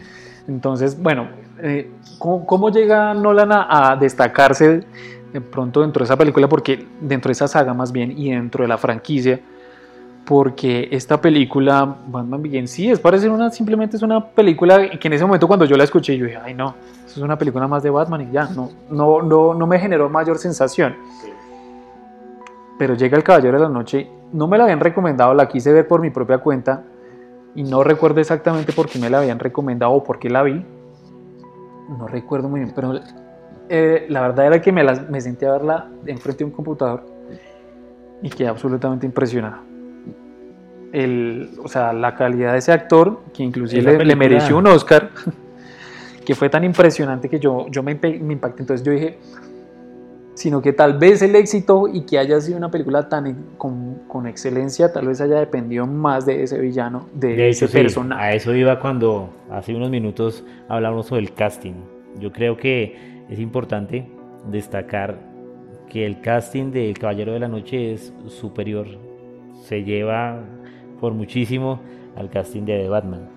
[0.48, 1.28] Entonces, bueno,
[1.64, 4.84] eh, ¿cómo, cómo llega Nolan a, a destacarse
[5.32, 6.48] de pronto dentro de esa película?
[6.50, 9.40] Porque dentro de esa saga más bien y dentro de la franquicia,
[10.26, 15.14] porque esta película, Batman Begins, sí, es parecer una, simplemente es una película que en
[15.14, 17.84] ese momento cuando yo la escuché, yo dije, ay no, eso es una película más
[17.84, 20.96] de Batman y ya, no, no, no, no me generó mayor sensación.
[22.78, 25.88] Pero llega El Caballero de la Noche, no me la habían recomendado, la quise ver
[25.88, 26.84] por mi propia cuenta
[27.56, 30.66] y no recuerdo exactamente por qué me la habían recomendado o por qué la vi.
[31.90, 33.00] No recuerdo muy bien, pero
[33.70, 37.06] eh, la verdad era que me, senté a verla enfrente de un computador
[38.22, 39.58] y quedé absolutamente impresionado.
[40.92, 45.10] El, o sea, la calidad de ese actor, que inclusive le, mereció un Oscar,
[46.26, 48.62] que fue tan impresionante que yo, yo me, me impacté.
[48.62, 49.18] Entonces yo dije,
[50.34, 54.28] sino que tal vez el éxito y que haya sido una película tan con, con
[54.28, 58.22] excelencia, tal vez haya dependido más de ese villano, de, De ese sí, personaje.
[58.24, 61.74] a eso iba cuando hace unos minutos hablábamos sobre el casting.
[62.20, 64.08] Yo creo que es importante
[64.50, 65.18] destacar
[65.90, 68.88] que el casting de El Caballero de la Noche es superior.
[69.64, 70.40] Se lleva
[71.00, 71.80] por muchísimo
[72.16, 73.30] al casting de The Batman.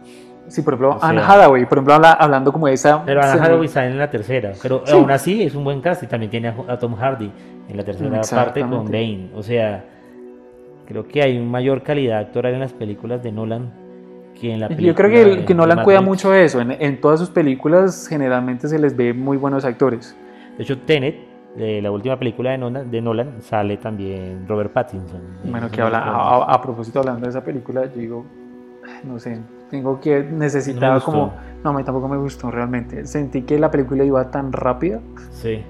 [0.49, 3.05] Sí, por ejemplo, O sea- Anne Hathaway, por ejemplo, habla- hablando como de esa...
[3.05, 4.53] Pero Anna se- Hathaway está en la tercera.
[4.63, 4.93] Pero Sí.
[4.95, 6.07] aún así es un buen casting.
[6.09, 7.31] También tiene a, a Tom Hardy
[7.69, 8.85] en la tercera parte con.
[8.87, 9.31] Bane.
[9.35, 9.85] O sea,
[10.87, 13.73] creo que hay mayor calidad actoral en las películas de Nolan
[14.41, 16.61] que en la película Yo creo que, de- que Nolan cuida mucho eso.
[16.61, 20.17] En, en todas sus películas generalmente se les ve muy buenos actores.
[20.57, 21.17] De hecho, Tenet,
[21.57, 25.21] de la última película de Nolan, de Nolan, sale también Robert Pattinson.
[25.45, 25.99] Bueno, que habla,
[26.47, 28.25] a propósito hablando de esa película, yo digo,
[29.05, 29.41] no sé,
[29.71, 31.11] tengo que necesitaba gustó.
[31.11, 31.33] como,
[31.65, 33.07] no, a mí tampoco me gustó realmente.
[33.07, 35.01] Sentí que la película iba tan rápida
[35.31, 35.63] Sí.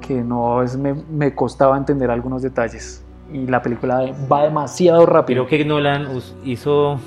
[0.00, 3.04] que no es, me, me costaba entender algunos detalles.
[3.32, 5.46] Y la película va demasiado rápido.
[5.46, 6.06] Creo que Nolan
[6.44, 6.98] hizo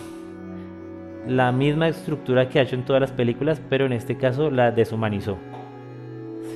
[1.27, 4.71] la misma estructura que ha hecho en todas las películas, pero en este caso la
[4.71, 5.37] deshumanizó.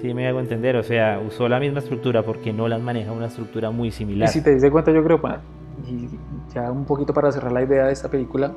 [0.02, 3.70] Sí, me hago entender, o sea, usó la misma estructura porque Nolan maneja una estructura
[3.70, 4.30] muy Y similar.
[4.30, 5.42] si te das cuenta, yo creo, pa-
[5.88, 6.08] y
[6.54, 8.54] ya un poquito para cerrar la idea de esta película,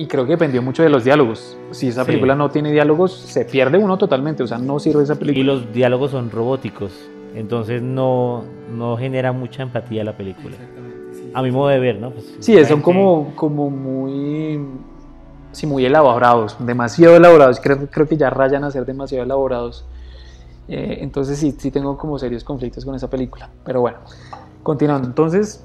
[0.00, 1.58] y creo que dependió mucho de los diálogos.
[1.72, 2.06] Si esa Sí.
[2.06, 5.52] película no tiene diálogos, se pierde uno totalmente, o sea, no sirve esa Y película.
[5.52, 6.90] los diálogos son robóticos,
[7.34, 8.44] entonces no,
[8.74, 10.56] no genera mucha empatía la película.
[11.34, 12.12] A mi modo de ver, ¿no?
[12.12, 14.58] Pues, Sí, son gente- como, como muy,
[15.52, 17.60] sí, muy elaborados, demasiado elaborados.
[17.60, 19.84] Creo, creo que ya rayan a ser demasiado elaborados.
[20.66, 23.50] Eh, entonces sí, sí tengo como serios conflictos con esa película.
[23.64, 23.98] Pero bueno,
[24.62, 25.06] continuando.
[25.08, 25.64] Entonces,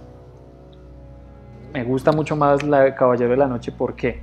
[1.75, 3.69] me gusta mucho más la de Caballero de la Noche.
[3.69, 4.21] ¿Por qué?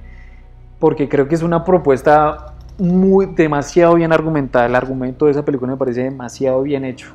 [0.79, 4.65] Porque creo que es una propuesta muy, demasiado bien argumentada.
[4.65, 7.13] El argumento de esa película me parece demasiado bien hecho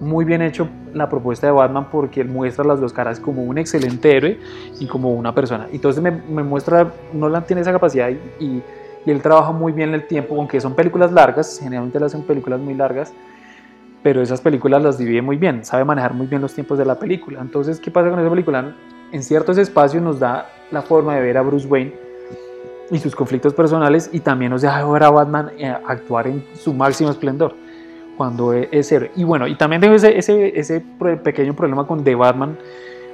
[0.00, 3.58] muy bien hecho la propuesta de Batman porque él muestra las dos caras como un
[3.58, 4.38] excelente héroe
[4.80, 5.68] y como una persona.
[5.72, 8.62] Entonces me, me muestra, Nolan tiene esa capacidad y, y,
[9.06, 12.60] y él trabaja muy bien el tiempo, aunque son películas largas, generalmente las hacen películas
[12.60, 13.14] muy largas,
[14.02, 16.98] pero esas películas las divide muy bien, sabe manejar muy bien los tiempos de la
[16.98, 17.40] película.
[17.40, 18.74] Entonces, ¿qué pasa con esa película?
[19.12, 21.92] En ciertos espacios nos da la forma de ver a Bruce Wayne
[22.90, 26.74] y sus conflictos personales y también nos deja ver a Batman eh, actuar en su
[26.74, 27.54] máximo esplendor
[28.16, 29.10] cuando e- es héroe.
[29.16, 32.58] Y bueno, y también tengo ese, ese, ese pro- pequeño problema con The Batman,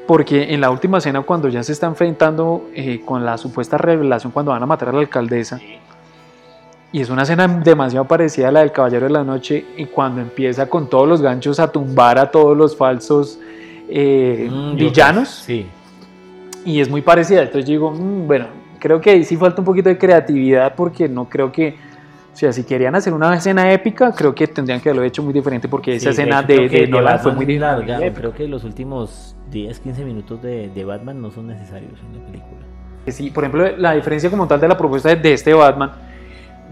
[0.06, 4.32] porque en la última escena, cuando ya se está enfrentando eh, con la supuesta revelación,
[4.32, 5.60] cuando van a matar a la alcaldesa,
[6.92, 10.20] y es una escena demasiado parecida a la del Caballero de la Noche, y cuando
[10.20, 13.38] empieza con todos los ganchos a tumbar a todos los falsos
[13.88, 15.66] eh, Mm, villanos, Sí,
[16.64, 17.42] y es muy parecida.
[17.42, 18.46] Entonces yo digo, mm, bueno,
[18.78, 21.74] creo que ahí sí falta un poquito de creatividad porque no creo que,
[22.32, 25.32] o sea, si querían hacer una escena épica, creo que tendrían que haberlo hecho muy
[25.32, 27.98] diferente porque esa Sí, escena de, que de Nolan fue muy larga.
[27.98, 28.14] épica.
[28.20, 32.26] Creo que los últimos 10, 15 minutos de, de Batman no son necesarios en la
[32.26, 32.60] película.
[33.08, 35.90] Sí, por ejemplo, la diferencia como tal de la propuesta de, de este Batman,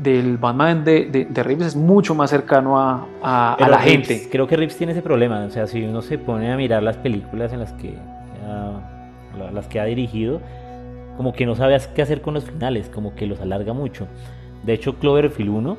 [0.00, 4.06] del Batman de, de, de Reeves es mucho más cercano a, a- a la Reeves-
[4.06, 4.28] gente.
[4.30, 5.40] Creo que Rips tiene ese problema.
[5.44, 7.94] O sea, si uno se pone a mirar las películas en las que
[8.46, 8.78] ha,
[9.38, 10.40] la- las que ha dirigido,
[11.16, 14.06] como que no sabe qué hacer con los finales, como que los alarga mucho.
[14.64, 15.76] De hecho, Cloverfield 1,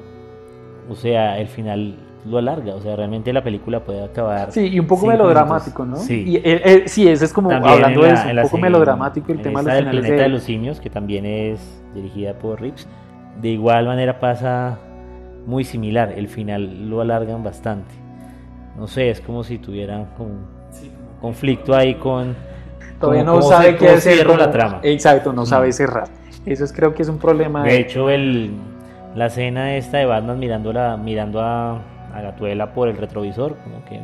[0.89, 1.95] o sea, el final
[2.29, 2.75] lo alarga.
[2.75, 4.51] O sea, realmente la película puede acabar.
[4.51, 5.91] Sí, y un poco melodramático, ¿no?
[5.91, 6.05] minutos.
[6.07, 6.23] Sí.
[6.27, 8.61] Y, eh, eh, sí, ese es como, También hablando de la- eso, un poco serie-
[8.63, 11.81] melodramático el tema de los del finales planeta de- de los simios, que también es
[11.95, 12.87] dirigida por Rips.
[13.41, 14.77] De igual manera pasa
[15.45, 16.11] muy similar.
[16.17, 17.93] El final lo alargan bastante.
[18.77, 20.45] No sé, es como si tuvieran como un
[21.21, 22.35] conflicto ahí con.
[22.99, 24.79] Todavía no cómo sabe qué cómo hacer como- la trama.
[24.83, 26.05] Exacto, no sabe cerrar.
[26.45, 27.63] Eso es, creo que es un problema.
[27.63, 28.51] De hecho, el,
[29.15, 31.75] la escena esta de Batman mirando, la, mirando a,
[32.13, 33.99] a Gatuela por el retrovisor, como que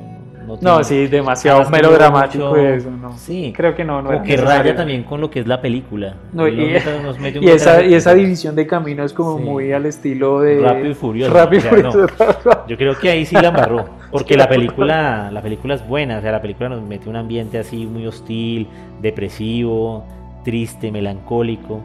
[0.46, 3.18] no no, tiene- sí, demasiado melodramático mucho- eso, no.
[3.18, 4.62] Sí, Creo que no, no como era que necesario.
[4.64, 6.14] raya también con lo que es la película.
[6.34, 9.44] No, y, Nos mete- y esa, y esa división de camino es como Sí.
[9.44, 11.92] muy al estilo de Rápido y Furioso, Rápido y o sea, no.
[11.92, 12.66] Furioso.
[12.68, 13.86] Yo creo que ahí sí la embarró,
[14.16, 17.58] porque la película, la película es buena, o sea, la película nos mete un ambiente
[17.58, 18.66] así muy hostil,
[19.02, 20.06] depresivo,
[20.46, 21.82] triste, melancólico.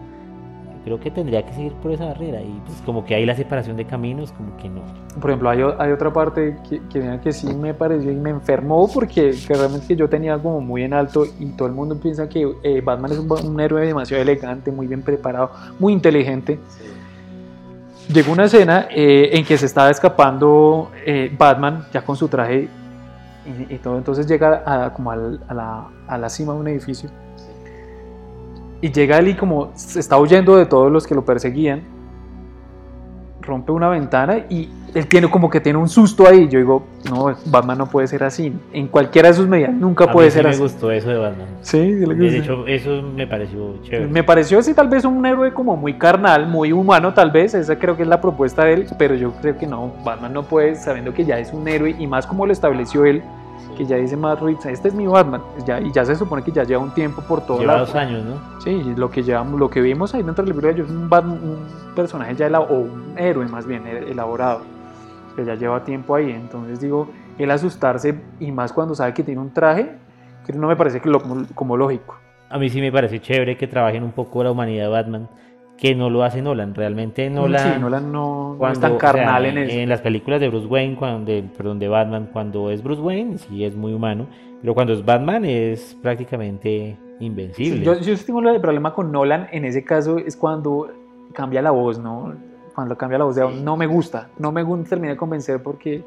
[0.85, 3.76] Creo que tendría que seguir por esa barrera y pues como que ahí la separación
[3.76, 4.83] de caminos como que no.
[5.20, 8.89] Por ejemplo, hay, hay otra parte que, que, que sí me pareció y me enfermó
[8.89, 12.49] porque que realmente yo tenía como muy en alto y todo el mundo piensa que
[12.62, 15.51] eh, Batman es un, un héroe demasiado elegante, muy bien preparado,
[15.81, 16.61] muy inteligente.
[18.13, 22.69] Llegó una escena eh, en que se estaba escapando eh, Batman ya con su traje
[23.69, 27.11] y, todo, entonces llega a, como a, la, a la cima de un edificio
[28.81, 31.83] y llega él y como se está huyendo de todos los que lo perseguían,
[33.41, 36.49] rompe una ventana y él tiene como que tiene un susto ahí.
[36.49, 38.53] Yo digo, no, Batman no puede ser así.
[38.72, 40.61] En cualquiera de sus medidas nunca A puede mí sí ser me así.
[40.62, 41.47] gustó eso de Batman.
[41.62, 44.07] Sí, sí De hecho, eso me pareció chévere.
[44.09, 47.78] Me pareció así tal vez un héroe como muy carnal, muy humano tal vez, esa
[47.78, 50.74] creo que es la propuesta de él, pero yo creo que no, Batman no puede,
[50.76, 53.22] sabiendo que ya es un héroe y más como lo estableció él,
[53.76, 56.53] que ya dice Matt Reeves, este es mi Batman, ya, y ya se supone que
[56.53, 58.61] ya lleva un tiempo por todo Lleva la- dos años, ¿no?
[58.62, 61.09] Sí, lo que llevamos, lo que vimos ahí dentro del libro de ellos es un,
[61.09, 64.62] Batman- un personaje ya ela- o un héroe más bien eh, elaborado,
[65.45, 66.30] ya lleva tiempo ahí.
[66.30, 69.91] Entonces digo, el asustarse y más cuando sabe que tiene un traje,
[70.47, 72.16] que no me parece que lo- como, como lógico.
[72.49, 75.28] A mí sí me parece chévere que trabajen un poco la humanidad de Batman,
[75.78, 76.74] que no lo hace Nolan.
[76.74, 79.76] Realmente Nolan, sí, Nolan no, no es cuando- tan o sea, carnal en eso.
[79.78, 83.38] En las películas de Bruce Wayne, cuando, de, perdón, de Batman, cuando es Bruce Wayne,
[83.38, 84.26] sí es muy humano,
[84.61, 87.84] pero cuando es Batman es prácticamente invencible.
[87.84, 90.88] Yo, yo sí tengo el problema con Nolan en ese caso es cuando
[91.32, 92.34] cambia la voz, ¿no?
[92.75, 96.03] Cuando cambia la voz de no me gusta, no me termina de convencer porque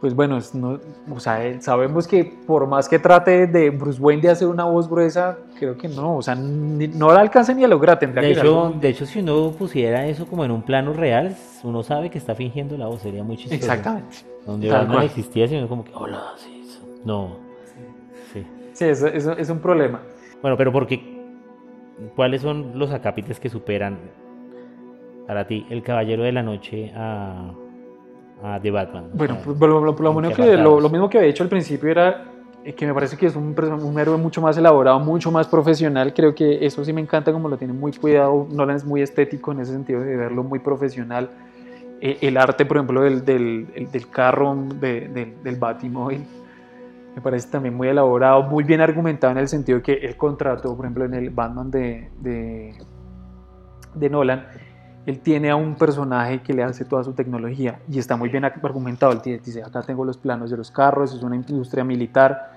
[0.00, 0.78] pues bueno, no,
[1.10, 4.88] o sea, sabemos que por más que trate de Bruce Wayne de hacer una voz
[4.88, 8.40] gruesa, creo que no, o sea, no la alcanza ni a lograr, tendría de que
[8.40, 12.18] hecho, De hecho, si uno pusiera eso como en un plano real, uno sabe que
[12.18, 13.56] está fingiendo la voz, sería muy chistoso.
[13.56, 14.18] Exactamente.
[14.46, 16.80] Donde no existía, sino como que, hola, sí, eso.
[17.04, 17.36] no.
[18.32, 20.00] Sí, sí eso, es un problema.
[20.40, 21.22] Bueno, pero porque,
[22.16, 23.98] ¿cuáles son los acápites que superan
[25.26, 27.52] para ti el Caballero de la Noche a
[28.62, 29.10] de Batman.
[29.12, 29.80] Bueno, pues, lo,
[30.80, 32.24] lo, mismo que había dicho al principio era
[32.64, 36.14] eh, que me parece que es un, un, héroe mucho más elaborado, mucho más profesional.
[36.14, 38.46] Creo que eso sí me encanta, como lo tiene muy cuidado.
[38.50, 41.28] Nolan es muy estético en ese sentido de verlo muy profesional.
[42.00, 45.12] Eh, el arte, por ejemplo, del, del, del carro, del,
[45.42, 46.24] del Batimóvil,
[47.14, 50.74] me parece también muy elaborado, muy bien argumentado en el sentido de que el contrato,
[50.74, 52.74] por ejemplo, en el Batman de, de,
[53.94, 54.46] de Nolan
[55.06, 58.44] él tiene a un personaje que le hace toda su tecnología y está muy bien
[58.44, 59.12] argumentado.
[59.12, 62.52] Él dice, acá tengo los planos de los carros, es una industria militar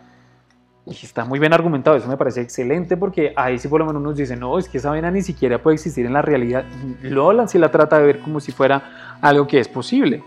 [0.85, 1.95] y está muy bien argumentado.
[1.95, 4.77] Eso me parece excelente porque ahí sí por lo menos nos dice, no, es que
[4.77, 6.65] esa vaina ni siquiera puede existir en la realidad.
[7.01, 10.23] Lolan sí la trata de ver como si fuera algo que es posible.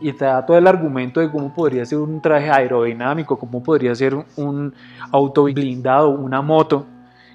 [0.00, 3.94] Y te da todo el argumento de cómo podría ser un traje aerodinámico, cómo podría
[3.94, 4.74] ser un
[5.10, 6.86] auto blindado, una moto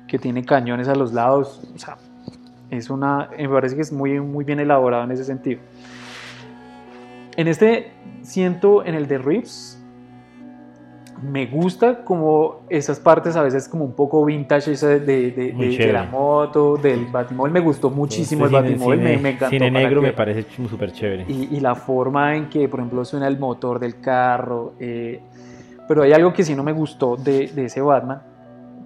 [0.07, 1.59] que tiene cañones a los lados.
[1.75, 1.97] O sea,
[2.71, 5.61] es una, me parece que es muy, muy bien elaborado en ese sentido.
[7.35, 7.91] En este
[8.21, 9.77] siento, en el de Reeves,
[11.21, 16.77] me gusta como esas partes a veces como un poco vintage de, de, la moto,
[16.77, 17.53] del Batimóvil.
[17.53, 19.49] Me gustó muchísimo el Batimóvil, me, encantó.
[19.49, 21.25] Cine negro me parece súper chévere.
[21.27, 24.73] Y, la forma en que, por ejemplo, suena el motor del carro.
[24.79, 25.19] Eh,
[25.87, 28.21] pero hay algo que sí no me gustó de, ese Batman,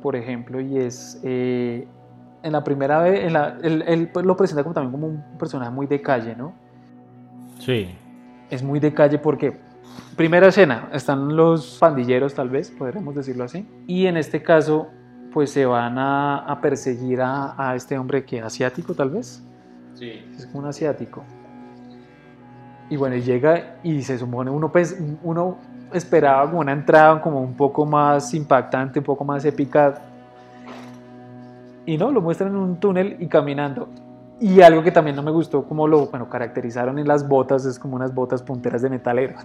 [0.02, 1.88] por ejemplo, y es eh,
[2.46, 5.72] en la primera vez, en la, él, pues, lo presenta como también como un personaje
[5.72, 6.54] muy de calle, ¿no?
[7.58, 7.90] Sí.
[8.52, 9.58] Es muy de calle porque,
[10.16, 14.90] primera escena, están los pandilleros tal vez, podríamos decirlo así, y en este caso,
[15.34, 19.44] pues se van a, perseguir a, este hombre que es asiático tal vez.
[19.96, 20.12] Sí.
[20.38, 21.24] Es como un asiático.
[22.92, 25.58] Y bueno, llega y se supone, uno, pues, uno
[25.92, 30.00] esperaba como una entrada como un poco más impactante, un poco más épica
[31.86, 33.90] y no, lo muestran en un túnel y caminando.
[34.40, 37.80] Y algo que también no me gustó, como lo bueno, caracterizaron en las botas, es
[37.80, 39.36] como unas botas punteras de metalero.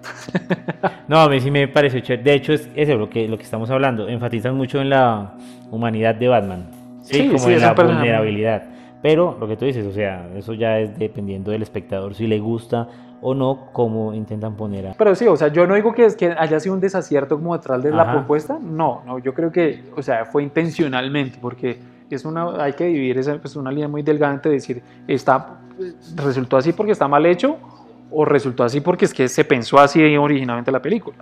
[1.09, 2.25] no, a mí sí me parece chévere.
[2.25, 4.09] De hecho, es eso lo que, lo que estamos hablando.
[4.09, 5.35] Enfatizan mucho en la
[5.71, 6.71] humanidad de Batman.
[7.03, 8.65] Sí, como en la vulnerabilidad.
[9.01, 12.39] Pero lo que tú dices, o sea, eso ya es dependiendo del espectador, si le
[12.41, 12.89] gusta
[13.23, 14.95] o no, cómo intentan poner a...
[14.95, 17.57] Pero sí, o sea, yo no digo que, es que haya sido un desacierto como
[17.57, 21.79] detrás de la propuesta, no, no, yo creo que, o sea, fue intencionalmente, porque
[22.15, 25.61] es una, hay que dividir esa, pues una línea muy delgada entre decir, está,
[26.17, 27.57] resultó así porque está mal hecho
[28.11, 31.17] o resultó así porque es que se pensó así originalmente la película.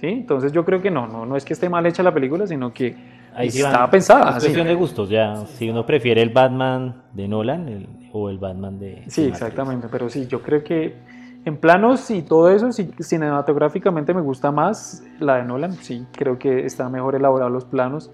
[0.00, 0.06] ¿sí?
[0.06, 2.72] Entonces yo creo que no, no, no es que esté mal hecha la película, sino
[2.72, 4.36] que Ahí estaba pensada.
[4.36, 5.46] Es cuestión de gustos, ya.
[5.46, 9.04] Si uno prefiere el Batman de Nolan o el Batman de...
[9.06, 10.96] Sí, exactamente, pero sí, yo creo que
[11.44, 16.38] en planos y todo eso, sí, cinematográficamente me gusta más la de Nolan, sí, creo
[16.38, 18.10] que están mejor elaborados los planos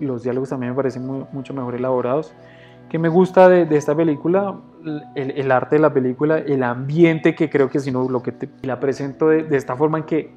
[0.00, 2.32] los diálogos también me parecen mucho mejor elaborados.
[2.88, 4.56] ¿Qué me gusta de, esta película?
[5.14, 8.48] El, arte de la película, el ambiente que creo que si no lo que te,
[8.62, 10.32] la presento de, esta forma en que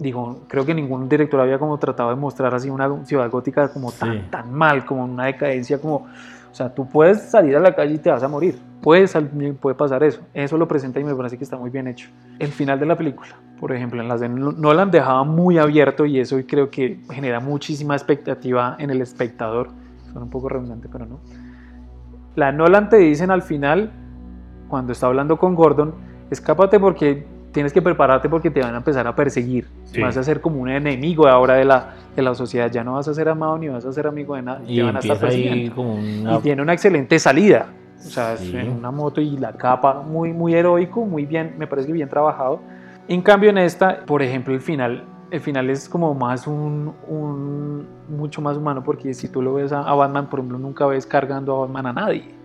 [0.00, 3.92] digo, creo que ningún director había como tratado de mostrar así una ciudad gótica como
[3.92, 6.08] tan, tan mal, como una decadencia, como,
[6.50, 9.06] o sea, tú puedes salir a la calle y te vas a morir, puede,
[9.54, 12.08] puede pasar eso, eso lo presenta y me parece que está muy bien hecho.
[12.38, 16.18] El final de la película, por ejemplo, en las de Nolan dejaba muy abierto y
[16.18, 19.68] eso creo que genera muchísima expectativa en el espectador.
[20.04, 21.20] Suena un poco redundante, pero no.
[22.34, 23.92] La Nolan te dicen al final,
[24.68, 25.94] cuando está hablando con Gordon,
[26.30, 29.66] escápate porque tienes que prepararte porque te van a empezar a perseguir.
[30.00, 32.70] Vas a ser como un enemigo ahora de la, de la sociedad.
[32.70, 34.74] Ya no vas a ser amado ni vas a ser amigo de nadie.
[34.74, 35.98] Y, van a estar persiguiendo.
[36.00, 37.66] y tiene una excelente salida.
[37.98, 41.92] O sea, en una moto y la capa, muy, muy heroico, muy bien, me parece
[41.92, 42.60] bien trabajado.
[43.08, 47.86] En cambio en esta, por ejemplo, el final, el final es como más un, un
[48.08, 51.56] mucho más humano porque si tú lo ves a, Batman, por ejemplo, nunca ves cargando
[51.56, 52.39] a Batman a nadie.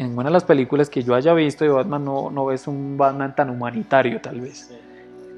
[0.00, 2.96] En una de las películas que yo haya visto de Batman no, no ves un
[2.96, 4.74] Batman tan humanitario tal vez.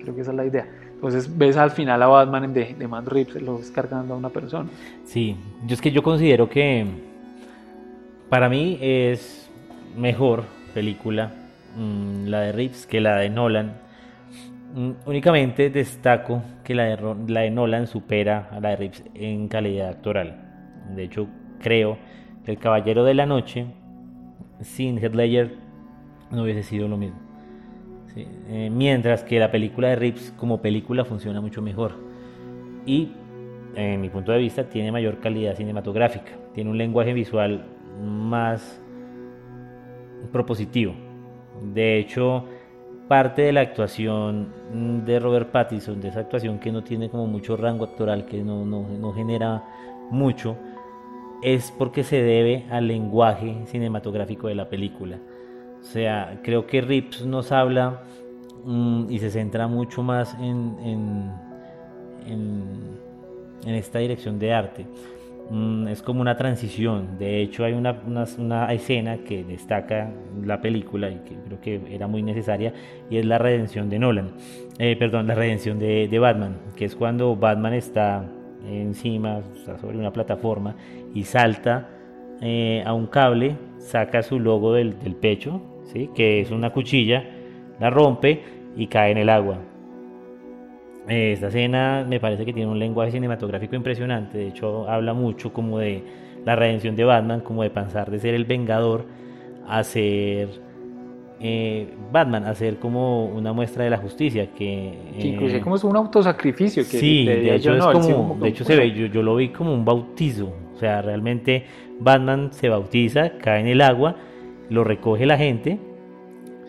[0.00, 0.66] Creo que esa es la idea.
[0.94, 4.28] Entonces ves al final a Batman de, de Matt Reeves, lo ves cargando a una
[4.28, 4.68] persona.
[5.04, 5.36] Sí,
[5.66, 6.86] yo es que yo considero que
[8.28, 9.50] para mí es
[9.96, 11.32] mejor película
[11.76, 13.82] mm, la de Reeves que la de Nolan
[14.74, 19.48] Mm, únicamente destaco que la de, la de Nolan supera a la de Reeves en
[19.48, 20.34] calidad actoral.
[20.96, 21.28] De hecho,
[21.60, 21.98] creo
[22.44, 23.66] que El Caballero de la Noche
[24.62, 25.56] sin Heath Ledger
[26.30, 27.18] no hubiese sido lo mismo.
[28.14, 31.92] Eh, mientras que la película de Rips como película funciona mucho mejor.
[32.84, 33.12] Y
[33.74, 37.64] en mi punto de vista tiene mayor calidad cinematográfica, tiene un lenguaje visual
[38.02, 38.80] más
[40.30, 40.94] propositivo.
[41.72, 42.44] De hecho,
[43.08, 44.52] parte de la actuación
[45.06, 48.64] de Robert Pattinson, de esa actuación que no tiene como mucho rango actoral, que no,
[48.64, 49.62] no, no genera
[50.10, 50.56] mucho,
[51.42, 55.18] es porque se debe al lenguaje cinematográfico de la película.
[55.80, 58.04] O sea, creo que Rips nos habla
[58.64, 60.76] mm, y se centra mucho más en,
[62.26, 63.02] en,
[63.66, 64.86] esta dirección de arte.
[65.50, 67.18] Mm, es como una transición.
[67.18, 70.12] De hecho, hay una, una, escena que destaca
[70.44, 72.72] la película y que creo que era muy necesaria
[73.10, 74.30] y es la redención de Nolan.
[74.78, 78.24] Eh, perdón, la redención de, de Batman, que es cuando Batman está
[78.64, 79.40] encima,
[79.80, 80.76] sobre una plataforma
[81.14, 81.88] y salta
[82.40, 86.10] eh, a un cable, saca su logo del, pecho, ¿sí?
[86.14, 87.24] que es una cuchilla,
[87.78, 88.42] la rompe
[88.76, 89.58] y cae en el agua.
[91.08, 95.52] Eh, esta escena me parece que tiene un lenguaje cinematográfico impresionante, de hecho habla mucho
[95.52, 96.02] como de
[96.44, 99.04] la redención de Batman, como de pasar de ser el vengador
[99.68, 100.48] a ser
[101.40, 104.52] eh, Batman, a ser como una muestra de la justicia.
[104.52, 106.84] Que, incluso como es un autosacrificio.
[106.84, 109.74] Que sí, de hecho, es como, de hecho se ve, yo, yo lo vi como
[109.74, 110.52] un bautizo,
[110.82, 111.64] sea, realmente
[111.98, 114.16] Batman se bautiza, cae en el agua,
[114.68, 115.78] lo recoge la gente.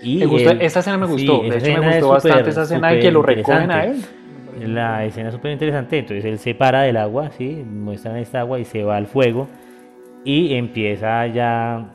[0.02, 0.24] Y
[0.62, 3.72] esa escena me gustó, de hecho me gustó bastante esa escena de que lo recogen
[3.72, 4.02] a él.
[4.66, 7.64] La escena es súper interesante, entonces él se para del agua, ¿sí?
[7.66, 9.48] muestran esta agua y se va al fuego
[10.24, 11.90] y empieza ya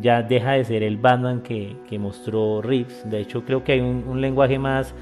[0.00, 3.08] ya deja de ser el Batman que, que mostró Reeves.
[3.08, 4.94] De hecho, creo que hay un, un, lenguaje más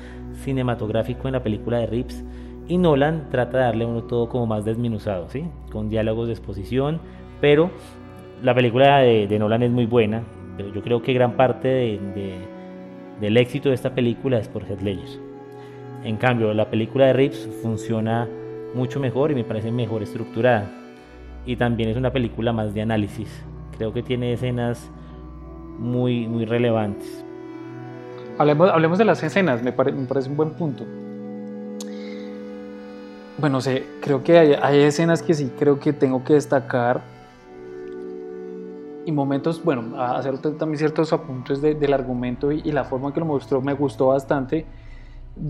[0.45, 2.25] cinematográfico en la película de Reeves.
[2.69, 5.45] Y Nolan trata de darle uno todo como más desminuzado, ¿sí?
[5.71, 7.01] Con diálogos de exposición.
[7.41, 7.71] Pero
[8.43, 10.23] la película de, de Nolan es muy buena.
[10.57, 12.39] Pero yo creo que gran parte de,
[13.21, 15.21] del éxito de esta película es por Heath Ledger.
[16.05, 18.29] En cambio, la película de Reeves funciona
[18.75, 20.71] mucho mejor y me parece mejor estructurada.
[21.47, 23.45] Y también es una película más de análisis
[23.77, 24.91] Creo que tiene escenas
[25.79, 27.25] muy, muy relevantes.
[28.39, 30.85] Hablemos, hablemos de las escenas, me, parece un buen punto.
[33.43, 37.01] Bueno, sé, creo que hay, escenas que sí creo que tengo que destacar
[39.05, 43.27] y momentos, bueno, hacer también ciertos apuntes del argumento y, la forma en que lo
[43.27, 44.65] mostró me gustó bastante.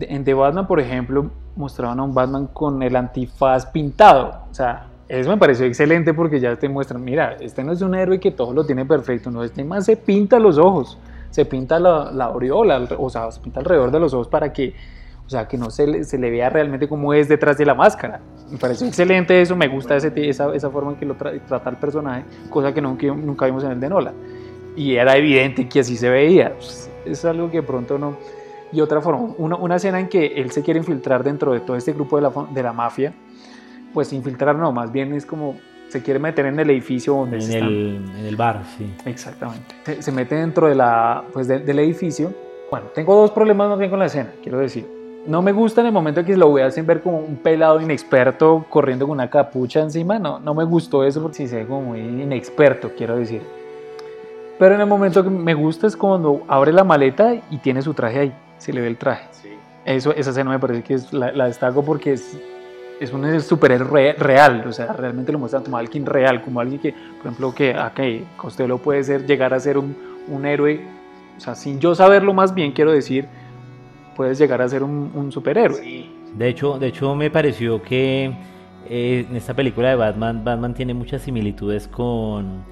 [0.00, 4.46] en The Batman, por ejemplo, mostraban a un Batman con el antifaz pintado.
[4.50, 7.94] O sea, eso me pareció excelente porque ya te muestran, mira, este no es un
[7.94, 10.96] héroe que todo lo tiene perfecto, no, este más se pinta los ojos,
[11.28, 14.74] se pinta la, la aureola, o sea, se pinta alrededor de los ojos para que,
[15.32, 18.20] sea, que no se le, se le vea realmente cómo es detrás de la máscara.
[18.50, 21.76] Me pareció excelente eso, me gusta ese, esa, esa forma en que lo trata el
[21.76, 24.12] personaje, cosa que nunca, nunca vimos en el de Nola.
[24.76, 26.54] Y era evidente que así se veía.
[26.54, 28.16] Pues, es algo que pronto no...
[28.72, 31.76] Y otra forma, una, una escena en que él se quiere infiltrar dentro de todo
[31.76, 33.12] este grupo de la, de la mafia,
[33.92, 35.56] pues infiltrar no, más bien es como
[35.92, 38.90] se quiere meter en el edificio donde en, el, en el bar, sí.
[39.04, 40.00] Exactamente.
[40.00, 42.32] Se, mete dentro de la, pues del edificio.
[42.70, 45.01] Bueno, tengo dos problemas más bien con la escena, quiero decir.
[45.26, 47.80] No me gusta en el momento que lo voy a hacer ver como un pelado
[47.80, 50.18] inexperto corriendo con una capucha encima.
[50.18, 53.42] No, no me gustó eso porque se ve como muy inexperto, quiero decir.
[54.58, 57.94] Pero en el momento que me gusta es cuando abre la maleta y tiene su
[57.94, 58.32] traje ahí.
[58.58, 59.28] Se le ve el traje.
[59.30, 59.48] Sí.
[59.84, 62.36] Eso, esa escena me parece que es, la, la destaco porque es
[63.02, 66.92] es un superhéroe real, o sea, realmente lo muestran como alguien real, como alguien que,
[66.92, 69.96] por ejemplo, que okay, Costello puede ser, llegar a ser un,
[70.28, 70.80] un, héroe,
[71.36, 73.26] o sea, sin yo saberlo más bien, quiero decir,
[74.16, 76.06] puedes llegar a ser un, un superhéroe.
[76.36, 78.32] De hecho, de hecho, me pareció que
[78.88, 82.64] eh, en esta película de Batman, Batman tiene muchas similitudes con,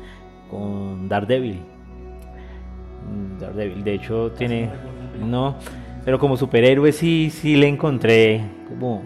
[0.51, 1.61] con Daredevil.
[3.09, 4.71] Mm, Daredevil, de hecho, tiene.
[5.25, 5.57] No,
[6.05, 9.03] pero como superhéroe sí, sí le encontré como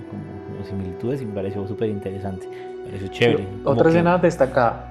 [0.68, 2.48] similitudes y me pareció súper interesante.
[2.48, 3.48] Me pareció chévere.
[3.64, 4.90] otra escena destacada.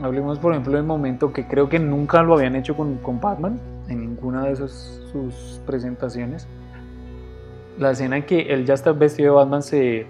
[0.00, 3.58] Hablemos, por ejemplo, del momento que creo que nunca lo habían hecho con, con Batman,
[3.88, 6.46] en ninguna de esas, sus presentaciones.
[7.78, 10.06] La escena en que él ya está vestido de Batman se.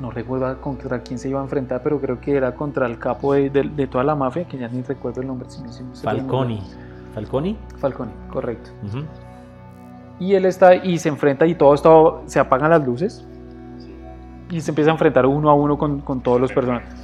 [0.00, 3.34] No recuerdo contra quién se iba a enfrentar, pero creo que era contra el capo
[3.34, 5.48] de, de, toda la mafia, que ya ni recuerdo el nombre.
[5.50, 5.60] Si
[6.02, 6.62] Falconi.
[7.14, 7.56] ¿Falconi?
[7.78, 8.70] Falconi, correcto.
[10.18, 13.26] Y él está y se enfrenta y todo esto se apagan las luces
[14.50, 16.94] y se empieza a enfrentar uno a uno con, con todos los personajes.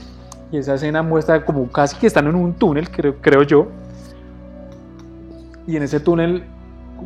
[0.52, 3.66] Y esa escena muestra como casi que están en un túnel, creo, creo yo.
[5.66, 6.44] Y en ese túnel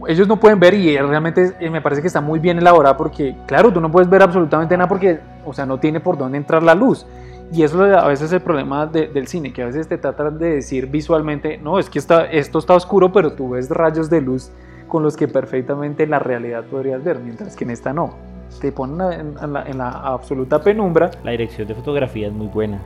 [0.08, 3.72] ellos no pueden ver y realmente me parece que está muy bien elaborada porque, claro,
[3.72, 6.74] tú no puedes ver absolutamente nada porque, o sea, no tiene por dónde entrar la
[6.74, 7.06] luz.
[7.52, 10.54] Y eso a veces es el problema del cine, que a veces te tratan de
[10.54, 14.52] decir visualmente, no, es que está, esto está oscuro, pero tú ves rayos de luz
[14.86, 18.14] con los que perfectamente en la realidad podrías ver, mientras que en esta no.
[18.60, 21.10] Te ponen en la, en la absoluta penumbra.
[21.24, 22.80] La dirección de fotografía es muy buena.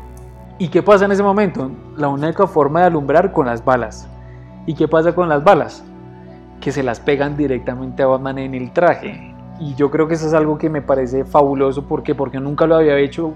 [0.58, 1.70] ¿Y qué pasa en ese momento?
[1.96, 4.08] La única forma de alumbrar con las balas.
[4.66, 5.84] ¿Y qué pasa con las balas?
[6.60, 9.34] Que se las pegan directamente a Batman en el traje.
[9.60, 12.76] Y yo creo que eso es algo que me parece fabuloso porque porque nunca lo
[12.76, 13.34] había hecho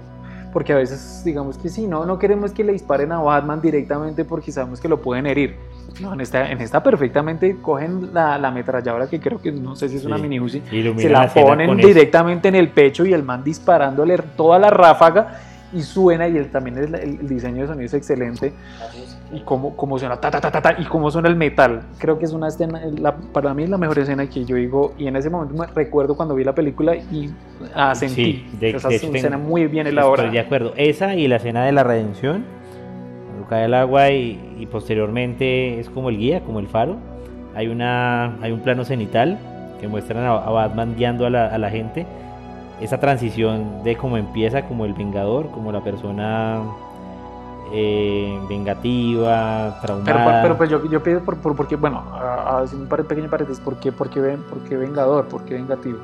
[0.51, 4.25] porque a veces digamos que sí, no, no queremos que le disparen a Batman directamente
[4.25, 5.55] porque sabemos que lo pueden herir.
[6.01, 9.89] No, en esta, en esta perfectamente cogen la, la ametralladora que creo que no sé
[9.89, 10.61] si es una mini Uzi,
[10.97, 15.39] se la ponen directamente en el pecho y el man disparándole toda la ráfaga
[15.73, 18.53] y suena y el, también el, el, diseño de sonido es excelente.
[19.31, 21.81] Y cómo, cómo suena ta, ta, ta, ta, y cómo suena el metal.
[21.99, 24.93] Creo que es una escena la, para mí es la mejor escena que yo digo
[24.97, 27.29] y en ese momento me recuerdo cuando vi la película y
[27.75, 28.15] ah, sentí.
[28.15, 30.27] sí, de, esa es una escena muy bien elaborada.
[30.27, 30.73] estoy de acuerdo.
[30.75, 32.43] Esa y la escena de la redención
[33.27, 36.97] cuando cae el agua y, y, posteriormente es como el guía como el faro.
[37.55, 39.37] Hay una hay un plano cenital
[39.79, 42.07] que muestran a, a Batman guiando a la, a la gente
[42.81, 46.61] esa transición de cómo empieza como el vengador, como la persona
[47.73, 50.25] eh, vengativa, traumada.
[50.25, 53.63] Pero, pero pues yo, yo pido por, por, porque, bueno, a, a un pequeño paréntesis,
[53.63, 55.27] ¿por qué, por, qué, ¿por qué vengador?
[55.27, 55.99] ¿Por qué vengativo?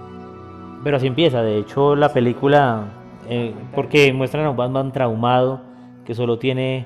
[0.84, 2.84] Pero así empieza, de hecho la película,
[3.28, 5.62] eh, porque muestran a un Batman traumado,
[6.06, 6.86] que solo tiene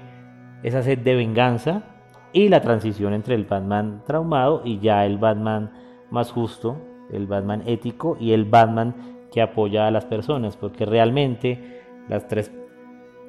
[0.64, 1.84] esa sed de venganza,
[2.32, 5.72] y la transición entre el Batman traumado y ya el Batman
[6.12, 6.78] más justo,
[7.12, 8.94] el Batman ético y el Batman
[9.32, 12.52] que apoya a las personas, porque realmente las tres,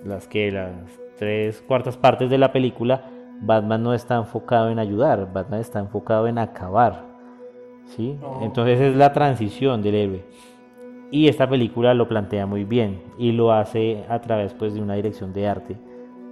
[0.05, 0.73] las que las
[1.17, 3.05] tres cuartas partes de la película,
[3.43, 7.05] Batman no está enfocado en ayudar, Batman está enfocado en acabar,
[7.85, 8.19] ¿sí?
[8.21, 8.41] No.
[8.43, 10.25] Entonces es la transición del héroe.
[11.11, 14.95] Y esta película lo plantea muy bien y lo hace a través pues, de una
[14.95, 15.77] dirección de arte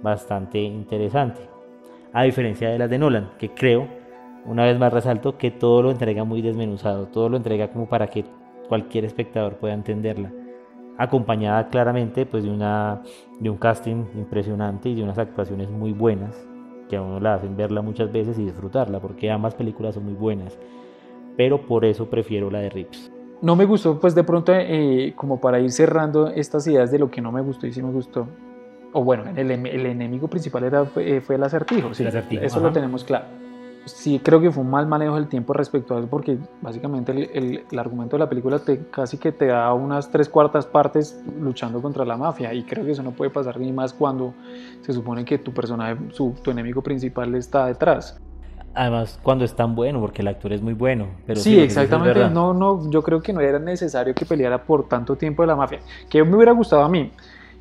[0.01, 1.41] bastante interesante.
[2.13, 3.87] A diferencia de las de Nolan, que creo,
[4.45, 8.07] una vez más resalto, que todo lo entrega muy desmenuzado, todo lo entrega como para
[8.07, 8.25] que
[8.69, 10.31] cualquier espectador pueda entenderla,
[10.97, 13.01] acompañada claramente pues de, una,
[13.39, 16.47] de un casting impresionante y de unas actuaciones muy buenas
[16.87, 20.13] que a uno la hacen verla muchas veces y disfrutarla, porque ambas películas son muy
[20.13, 20.57] buenas,
[21.37, 23.11] pero por eso prefiero la de Rips.
[23.41, 27.11] No me gustó, pues de pronto, eh, como para ir cerrando estas ideas de lo
[27.11, 28.27] que no me gustó y sí me gustó,
[28.91, 32.03] o bueno, el, el enemigo principal era, fue, fue el acertijo, ¿sí?
[32.03, 32.67] el acertijo eso ajá.
[32.67, 33.38] lo tenemos claro
[33.85, 37.29] sí creo que fue un mal manejo del tiempo respecto a eso porque básicamente el,
[37.33, 41.21] el, el, argumento de la película te, casi que te da unas tres cuartas partes
[41.39, 44.33] luchando contra la mafia y creo que eso no puede pasar ni más cuando
[44.81, 48.19] se supone que tu personaje, su, tu enemigo principal está detrás.
[48.75, 51.07] Además, cuando es tan bueno, porque el actor es muy bueno.
[51.25, 52.25] Pero sí, sí exactamente.
[52.25, 55.47] Es no, no, yo creo que no era necesario que peleara por tanto tiempo de
[55.47, 55.79] la mafia.
[56.07, 57.11] Que me hubiera gustado a mí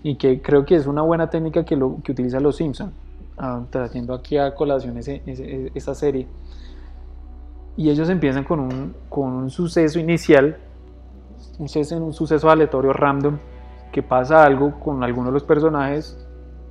[0.03, 2.93] y que creo que es una buena técnica que, lo, que utilizan los Simpsons
[3.41, 6.27] uh, trayendo aquí a colación ese, ese, esa serie.
[7.77, 10.59] Y ellos empiezan con un, con un suceso inicial,
[11.59, 13.39] un suceso, un suceso aleatorio random,
[13.93, 16.27] que pasa algo con alguno de los personajes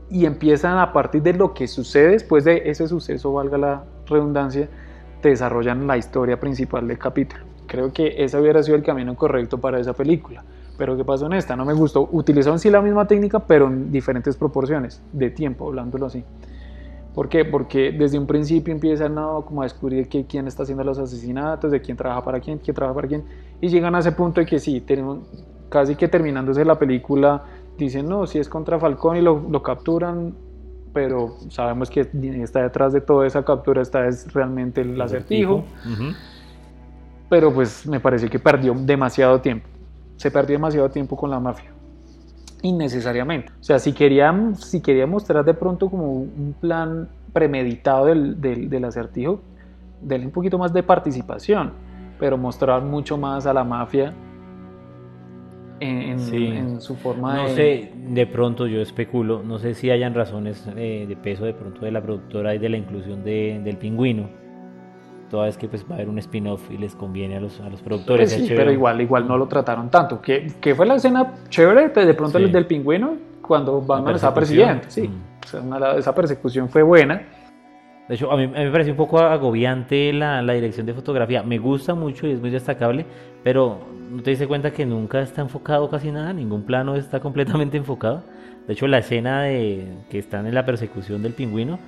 [0.09, 4.70] y empiezan a partir de lo que sucede después de ese suceso, valga la redundancia,
[5.22, 7.43] te desarrollan la historia principal del capítulo.
[7.68, 10.43] Creo que ese hubiera sido el camino correcto para esa película.
[10.78, 11.55] Pero ¿qué pasó en esta?
[11.55, 12.07] No me gustó.
[12.11, 16.24] Utilizaron sí la misma técnica, pero en diferentes proporciones de tiempo, hablándolo así.
[17.18, 17.45] ¿Por qué?
[17.45, 19.41] Porque desde un principio empiezan ¿no?
[19.43, 22.76] como a descubrir que, quién está haciendo los asesinatos, de quién trabaja para quién, quién
[22.76, 23.24] trabaja para quién,
[23.59, 25.22] y llegan a ese punto de que sí, tenemos,
[25.68, 27.43] casi que terminándose la película,
[27.76, 30.36] dicen, no, si es contra Falcón y lo, lo capturan,
[30.93, 35.55] pero sabemos que está detrás de toda esa captura, está es realmente el acertijo.
[35.55, 36.15] Uh -huh.
[37.32, 39.68] Pero pues me parece que perdió demasiado tiempo.
[40.18, 41.72] Se perdió demasiado tiempo con la mafia
[42.62, 43.51] innecesariamente.
[43.60, 48.70] O sea, si quería, si quería mostrar de pronto como un plan premeditado del, del,
[48.70, 49.41] del acertijo,
[50.01, 51.74] denle un poquito más de participación,
[52.20, 54.14] pero mostrar mucho más a la mafia
[55.80, 56.47] en, sí.
[56.47, 57.49] en su forma no de...
[57.49, 61.82] sé, de pronto yo especulo, no sé si hayan razones eh, de peso de pronto
[61.82, 64.30] de la productora y de la inclusión de, del pingüino
[65.30, 67.69] toda vez que pues va a haber un spin-off y les conviene a los, a
[67.69, 68.34] los productores.
[68.34, 70.21] Pues sí, pero igual, igual no lo trataron tanto.
[70.21, 72.45] ¿Qué, qué fue la escena chévere de pronto sí.
[72.45, 74.84] del pingüino cuando Batman estaba persiguiendo?
[74.88, 75.45] Sí, mm.
[75.45, 77.21] o sea, una, esa persecución fue buena.
[78.07, 80.93] De hecho, a mí, a mí me parece un poco agobiante la, la, dirección de
[80.93, 81.43] fotografía.
[81.43, 83.05] Me gusta mucho y es muy destacable,
[83.43, 87.75] pero no te diste cuenta que nunca está enfocado casi nada, ningún plano está completamente
[87.78, 88.23] enfocado.
[88.65, 91.80] De hecho, la escena de que están en la persecución del pingüino,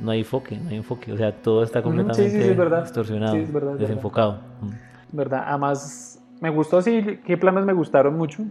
[0.00, 2.84] no hay enfoque, no hay enfoque, o sea, todo está completamente sí, sí, sí, es
[2.84, 4.32] distorsionado, es verdad, es desenfocado.
[4.32, 4.78] Verdad.
[5.12, 8.44] verdad, además me gustó así, qué planos me gustaron mucho,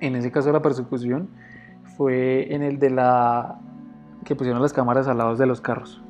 [0.00, 1.28] en ese caso de la persecución,
[1.96, 3.58] fue en el de la
[4.24, 6.00] que pusieron las cámaras al lado de los carros.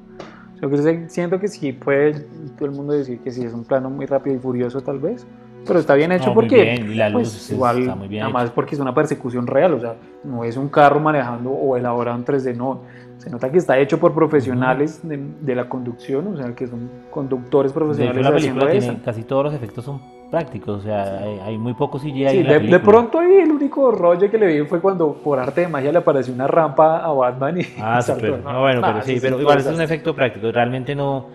[0.61, 0.69] Yo
[1.09, 2.21] siento que sí puede
[2.59, 5.27] todo el mundo decir que sí es un plano muy rápido y furioso tal vez,
[5.67, 8.09] pero está bien hecho No, porque bien, y la luz pues, es- igual está muy
[8.09, 9.95] bien además porque es una persecución real, o sea,
[10.25, 12.81] no es un carro manejando o elaborado en 3D, no.
[13.19, 16.89] Se nota que está hecho por profesionales de, de la conducción, o sea, que son
[17.11, 20.01] conductores De hecho, profesionales la película tiene casi todos los efectos son
[20.31, 22.83] prácticos, o sea, hay, hay muy poco CGI Sí, en la de, de película.
[22.83, 25.99] pronto ahí el único rollo que le vi fue cuando por arte de magia le
[25.99, 28.27] apareció una rampa a Batman y Ah, saltó.
[28.27, 28.45] súper.
[28.45, 30.51] No, bueno, Ah, pero sí, sí, pero sí, igual es un efecto práctico.
[30.51, 31.27] Realmente no,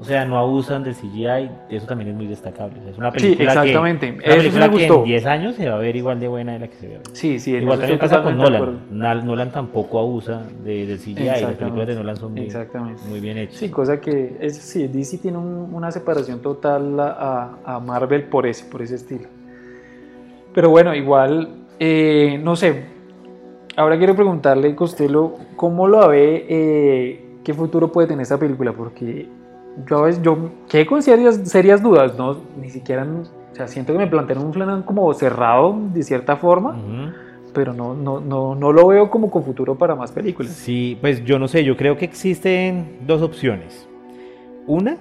[0.00, 1.48] o sea, no abusan del CGI.
[1.70, 2.78] Eso también es muy destacable.
[2.80, 4.16] O sea, es una Sí, película exactamente.
[4.18, 4.98] que, Eso sí me que gustó.
[4.98, 6.96] en 10 años se va a ver igual de buena de la que se ve
[6.96, 7.10] ahora.
[7.12, 9.24] Sí, sí, Igual también pasa con Nolan.
[9.26, 11.16] Nolan tampoco abusa de, del CGI.
[11.24, 12.48] Las películas de Nolan son muy,
[13.08, 13.56] muy bien hechas.
[13.56, 18.46] Sí, cosa que es, sí, DC tiene un- una separación total a, a Marvel por
[18.46, 19.28] ese, por ese estilo.
[20.52, 22.84] Pero bueno, igual, eh, no sé.
[23.76, 26.46] Ahora quiero preguntarle, Costello, ¿cómo lo ve?
[26.48, 28.72] eh, ¿Qué futuro puede tener esta película?
[28.72, 29.28] Porque
[29.88, 32.36] yo a veces, yo quedé con serias, serias dudas, ¿no?
[32.60, 36.76] Ni siquiera, o sea, siento que me plantearon un plan como cerrado de cierta forma,
[37.52, 40.52] pero no, no, no, no lo veo como con futuro para más películas.
[40.52, 43.88] Sí, pues yo no sé, yo creo que existen dos opciones.
[44.66, 44.96] Una,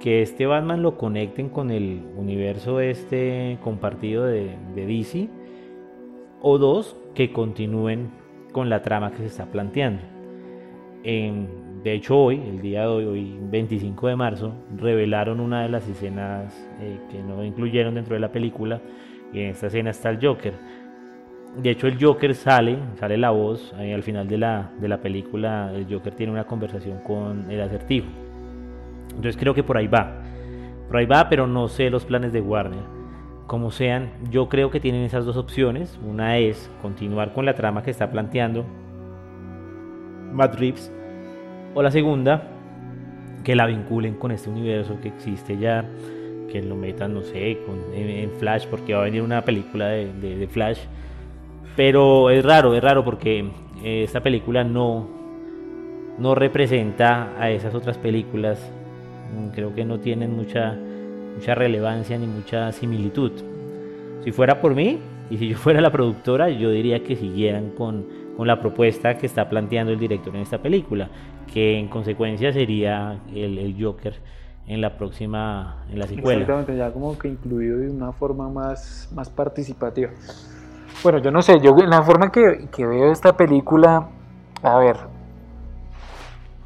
[0.00, 5.28] que este Batman lo conecten con el universo este compartido de, de DC.
[6.40, 8.10] O dos, que continúen
[8.52, 10.02] con la trama que se está planteando.
[11.04, 11.46] Em,
[11.82, 15.88] de hecho hoy, el día de hoy, hoy 25 de marzo, revelaron una de las
[15.88, 18.80] escenas eh, que no incluyeron dentro de la película.
[19.32, 20.54] Y en esta escena está el Joker.
[21.56, 24.98] De hecho, el Joker sale, sale la voz ahí al final de la, de la
[24.98, 25.72] película.
[25.74, 28.06] El Joker tiene una conversación con el acertijo.
[29.08, 30.22] Entonces creo que por ahí va.
[30.86, 32.84] Por ahí va, pero no sé los planes de Warner.
[33.48, 35.98] Como sean, yo creo que tienen esas dos opciones.
[36.06, 38.64] Una es continuar con la trama que está planteando
[40.32, 40.92] Matt Reeves.
[41.74, 42.42] O la segunda,
[43.44, 45.84] que la vinculen con este universo que existe ya.
[46.50, 49.88] Que lo metan, no sé, con- en, en Flash, porque va a venir una película
[49.88, 50.78] de, de- de Flash.
[51.76, 53.38] Pero es raro, es raro porque
[53.82, 55.08] eh, esta película no,
[56.18, 58.70] no representa a esas otras películas.
[59.34, 60.76] Mm, Creo que no tienen mucha,
[61.34, 63.32] mucha relevancia ni mucha similitud.
[64.22, 64.98] Si fuera por mí
[65.30, 68.04] y si yo fuera la productora, yo diría que siguieran con,
[68.36, 71.08] con la propuesta que está planteando el director en esta película,
[71.52, 74.14] que en consecuencia sería el, el Joker
[74.66, 76.40] en la próxima, en la secuela.
[76.40, 80.10] Exactamente, ya como que incluido de una forma más, más participativa.
[81.02, 84.08] Bueno, yo no sé, yo en la forma que, que veo esta película,
[84.62, 84.96] a ver,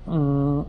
[0.07, 0.61] mm,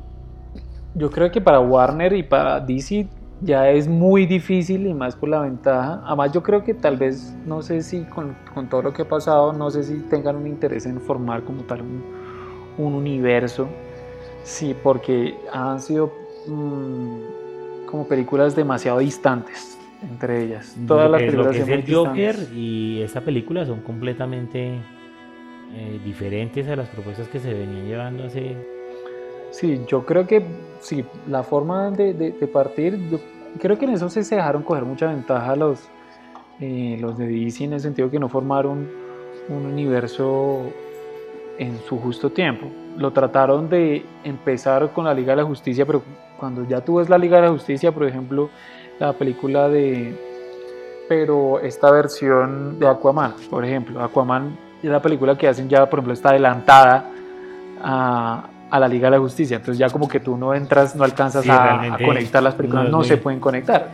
[0.96, 3.08] yo creo que para Warner y para DC
[3.42, 6.02] ya es muy difícil y más por la ventaja.
[6.06, 9.08] Además yo creo que tal vez, no sé si con, con todo lo que ha
[9.08, 12.04] pasado, no sé si tengan un interés en formar como tal un,
[12.78, 13.68] un universo.
[14.44, 16.12] Sí, porque han sido
[16.48, 20.76] mm, como películas demasiado distantes entre ellas.
[20.88, 22.58] Todas las que, lo películas que es el Joker distantes.
[22.58, 24.80] y esta película son completamente
[25.74, 28.77] eh, diferentes a las propuestas que se venían llevando hace
[29.52, 30.46] Sí, yo creo que
[30.80, 33.00] sí, la forma de, partir,
[33.60, 35.80] creo que en eso sí se dejaron coger mucha ventaja los,
[36.60, 38.90] eh, los de DC en el sentido que no formaron
[39.50, 40.62] un universo
[41.58, 42.68] en su justo tiempo.
[42.98, 46.02] Lo trataron de empezar con la Liga de la Justicia, pero
[46.40, 48.50] cuando ya tú ves la Liga de la Justicia, por ejemplo,
[49.00, 50.16] la película de...
[51.08, 56.00] Pero esta versión de Aquaman, por ejemplo, Aquaman es la película que hacen ya, por
[56.00, 57.10] ejemplo, está adelantada
[57.82, 59.58] a, a la Liga de la Justicia.
[59.58, 62.86] Entonces ya como que tú no entras, no alcanzas Sí, a, a conectar las películas,
[62.86, 63.90] no no, se pueden conectar.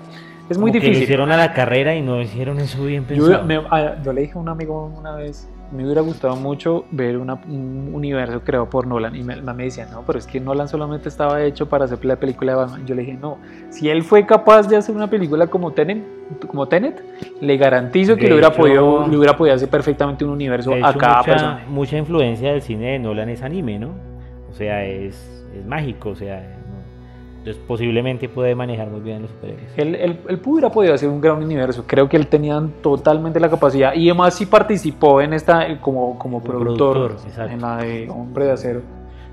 [0.49, 1.03] Es muy que lo difícil.
[1.03, 3.43] hicieron a la carrera y no hicieron eso bien Yo, pensado.
[3.45, 7.17] me- a- yo le dije a un amigo una vez, me hubiera gustado mucho ver
[7.17, 9.15] una- un universo creado por Nolan.
[9.15, 12.17] Y me, me decía, no, pero es que Nolan solamente estaba hecho para hacer la
[12.17, 12.86] película de Batman.
[12.86, 13.38] Yo le dije, no,
[13.69, 16.03] si él fue capaz de hacer una película como Tenet,
[16.47, 17.01] como Tenet
[17.39, 20.84] le garantizo que le hubiera, hecho- podido, le hubiera podido hacer perfectamente un universo De
[20.84, 21.63] a hecho, cada mucha, persona.
[21.69, 24.12] mucha influencia del cine de Nolan es anime, ¿no?
[24.53, 26.83] O sea, es, es mágico, o sea, no-
[27.39, 29.67] entonces posiblemente puede manejar muy bien los superhéroes.
[29.75, 31.83] Él, él, él hubiera podido hacer un gran universo.
[31.85, 33.93] Creo que él tenía totalmente la capacidad.
[33.95, 38.45] Y además sí participó en esta como, como, Como productor, productor, en la de Hombre
[38.45, 38.81] de Acero.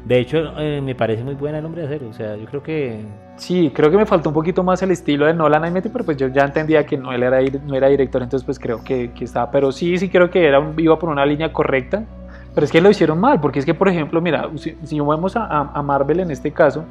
[0.05, 2.63] De hecho, eh, me parece muy buena el hombre de acero, o sea, yo creo
[2.63, 3.01] que
[3.37, 6.17] Sí, creo que me faltó un poquito más el estilo de Nolan ahí pero pues
[6.17, 9.25] yo ya entendía que no, él era, no era director, entonces pues creo que, que
[9.25, 9.51] estaba.
[9.51, 12.05] Pero sí, sí creo que era un- iba por una línea correcta.
[12.55, 15.37] Pero es que lo hicieron mal, porque es que, por ejemplo, mira, si, si vemos
[15.37, 16.85] a, a- Marvel en este caso,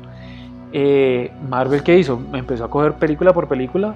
[0.71, 2.21] eh, Marvel, ¿qué hizo?
[2.33, 3.95] Empezó a coger película por película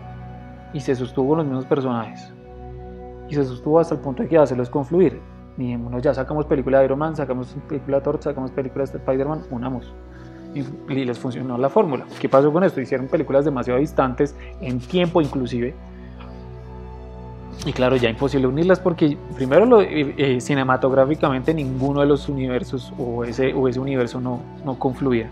[0.73, 2.33] y se sostuvo con los mismos personajes.
[3.29, 5.19] Y se sostuvo hasta el punto de que hacerlos confluir.
[5.55, 9.43] Dijimos, ya sacamos película de Iron Man, sacamos película de Thor, sacamos película de Spider-Man,
[9.51, 9.93] unamos.
[10.55, 10.61] y,
[10.91, 12.05] y les funcionó la fórmula.
[12.19, 12.81] ¿Qué pasó con esto?
[12.81, 15.73] Hicieron películas demasiado distantes en tiempo inclusive.
[17.65, 22.91] Y claro, ya imposible unirlas porque primero lo, eh, eh, cinematográficamente ninguno de los universos
[22.97, 25.29] o ese, o ese universo no, no confluía.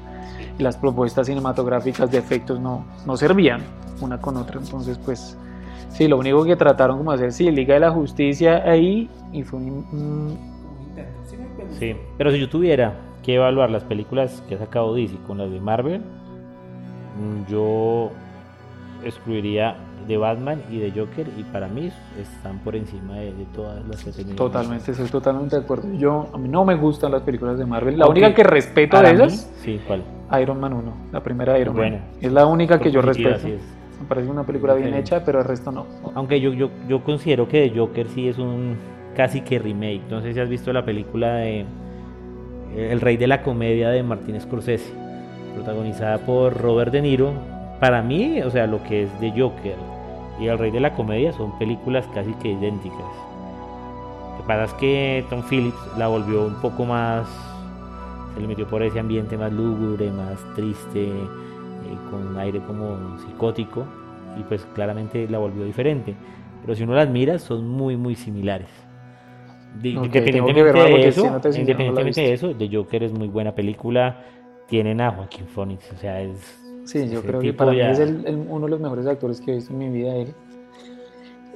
[0.58, 3.62] Las propuestas cinematográficas de efectos no, no servían
[4.02, 4.60] una con otra.
[4.60, 5.38] Entonces, pues,
[5.90, 9.60] sí, lo único que trataron como hacer, sí, Liga de la Justicia ahí y fue
[9.60, 10.52] un, un-
[11.80, 12.94] Sí, pero si yo tuviera
[13.24, 18.10] que evaluar las películas que ha sacado DC con las de Marvel, mm, yo
[19.04, 19.76] excluiría
[20.08, 24.04] de Batman y de Joker y para mí están por encima de, de todas las
[24.04, 24.36] que tenido.
[24.36, 25.92] Totalmente, estoy totalmente de acuerdo.
[25.94, 27.98] Yo, a mí no me gustan las películas de Marvel.
[27.98, 30.04] La única que respeto de sí, ¿cuál?
[30.42, 31.98] Iron Man 1, la primera Iron Buena.
[31.98, 32.06] Man.
[32.22, 33.40] Es la única que yo respeto.
[33.40, 33.62] sí es.
[34.02, 35.00] Me parece una película bien Sí.
[35.00, 35.86] hecha, pero el resto no.
[36.16, 38.76] Aunque yo, yo, yo considero que de Joker sí es un
[39.16, 40.02] casi que remake.
[40.10, 41.66] No sé si has visto la película de
[42.76, 44.92] El Rey de la Comedia de Martin Scorsese,
[45.54, 47.34] protagonizada por Robert De Niro.
[47.80, 49.76] Para mí, o sea, lo que es de Joker
[50.42, 53.00] y El Rey de la Comedia son películas casi que idénticas.
[54.32, 57.28] Lo que pasa es que Tom Phillips la volvió un poco más,
[58.34, 63.86] se le metió por ese ambiente más lúgubre, más triste, eh, con aire como psicótico
[64.40, 66.16] y pues claramente la volvió diferente.
[66.62, 68.70] Pero si uno las mira, son muy, muy similares.
[69.82, 73.04] De- Ok, independientemente de eso, sí, no te- sí, no independientemente de eso, The Joker
[73.04, 74.20] es muy buena película.
[74.68, 76.58] Tienen a Joaquín Phoenix, o sea, es.
[76.92, 79.08] Sí, yo ese creo que para mí ya- es el- el- uno de los mejores
[79.08, 80.16] actores que he visto en mi vida.
[80.16, 80.34] Él.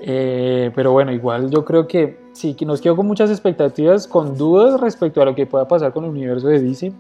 [0.02, 4.38] Eh, pero bueno, igual yo creo que sí, que nos quedo con muchas expectativas, con
[4.38, 6.92] dudas respecto a lo que pueda pasar con el universo de DC.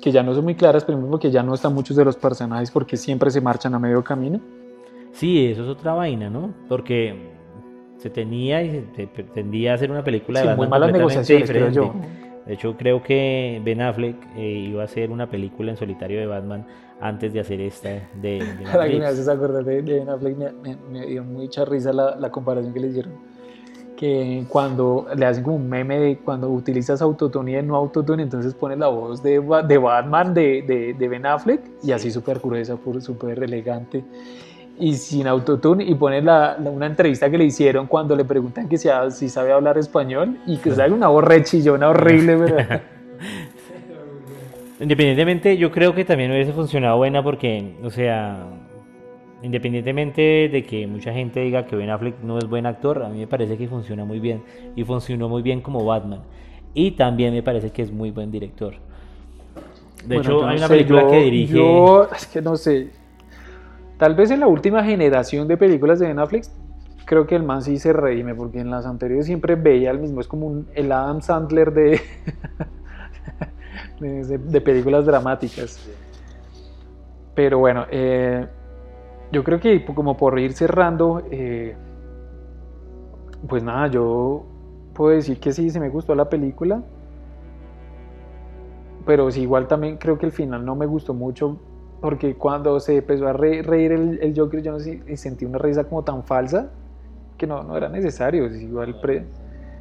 [0.00, 2.70] Que ya no son muy claras, primero porque ya no están muchos de los personajes,
[2.70, 4.40] porque siempre se marchan a medio camino.
[5.12, 6.52] Sí, eso es otra vaina, ¿no?
[6.68, 7.30] Porque
[7.98, 11.94] se tenía y se pretendía hacer una película Sí, de muy malas negociaciones, creo yo.
[12.46, 16.26] De hecho, creo que Ben Affleck eh, iba a hacer una película en solitario de
[16.26, 16.64] Batman
[17.00, 20.36] antes de hacer esta de, de Ahora que me haces acordar de, de Ben Affleck,
[20.36, 23.12] me, me- me dio mucha risa la, la comparación que le hicieron.
[23.96, 28.52] Que cuando le hacen como un meme de cuando utilizas autotune y no autotune, entonces
[28.54, 32.76] pones la voz de, de Batman de, de, de Ben Affleck y así súper gruesa,
[33.00, 34.04] súper elegante.
[34.78, 38.68] Y sin autotune, y pones la, la- una entrevista que le hicieron cuando le preguntan
[38.68, 42.80] que si, si sabe hablar español y que sale una voz rechillona horrible, pero
[44.78, 48.44] Independientemente, yo creo que también hubiese funcionado buena porque, o sea,
[49.42, 53.18] independientemente de que mucha gente diga que Ben Affleck no es buen actor, a mí
[53.20, 54.42] me parece que funciona muy bien
[54.74, 56.20] y funcionó muy bien como Batman.
[56.74, 58.74] Y también me parece que es muy buen director.
[60.04, 61.54] De Bueno, hecho, hay una película yo- que dirige.
[61.54, 62.90] Yo, es que no sé.
[63.98, 66.44] Tal vez en la última generación de películas de Affleck,
[67.04, 70.20] creo que el man sí se redime, porque en las anteriores siempre veía el mismo.
[70.20, 72.00] Es como el Adam Sandler de,
[74.00, 75.88] de, películas dramáticas.
[77.34, 78.46] Pero bueno, eh,
[79.32, 81.74] yo creo que como por ir cerrando, eh,
[83.48, 84.44] pues nada, yo
[84.92, 86.82] puedo decir que sí, se me gustó la película
[89.06, 91.58] pero igual también creo que el final no me gustó mucho
[92.06, 95.58] porque cuando se empezó a re- reír el, el Joker yo no sé, sentí una
[95.58, 96.70] risa como tan falsa
[97.36, 99.24] que no, no era necesario, es igual pre-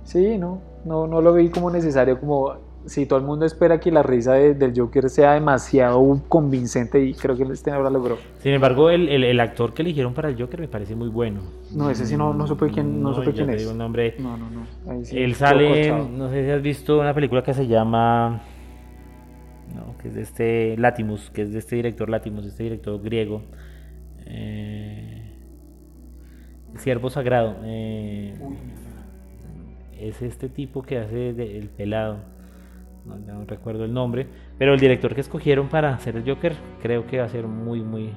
[0.04, 2.54] sí, no, no, no lo vi como necesario como
[2.88, 7.14] si todo el mundo espera que la risa de- del Joker sea demasiado convincente y
[7.14, 8.18] creo que este ahora logró.
[8.40, 11.42] Sin embargo, el, el- el actor que eligieron para el Joker me parece muy bueno.
[11.76, 13.60] No, ese sí no, no supe quién, no, supe ya quién es.
[13.60, 14.16] digo el nombre.
[14.18, 14.92] No, no, no.
[14.92, 18.55] ahí sí, Él sale, no sé si has visto una película que se llama, no,
[20.06, 23.42] que es de este Latimus, que es de este director Latimus, este director griego,
[24.28, 25.32] eh,
[26.78, 27.56] Siervo Sagrado.
[27.64, 28.36] eh,
[30.00, 32.20] es este tipo que hace de- el pelado,
[33.06, 34.28] no, no recuerdo el nombre,
[34.60, 37.82] pero el director que escogieron para hacer el Joker creo que va a ser muy,
[37.82, 38.12] muy...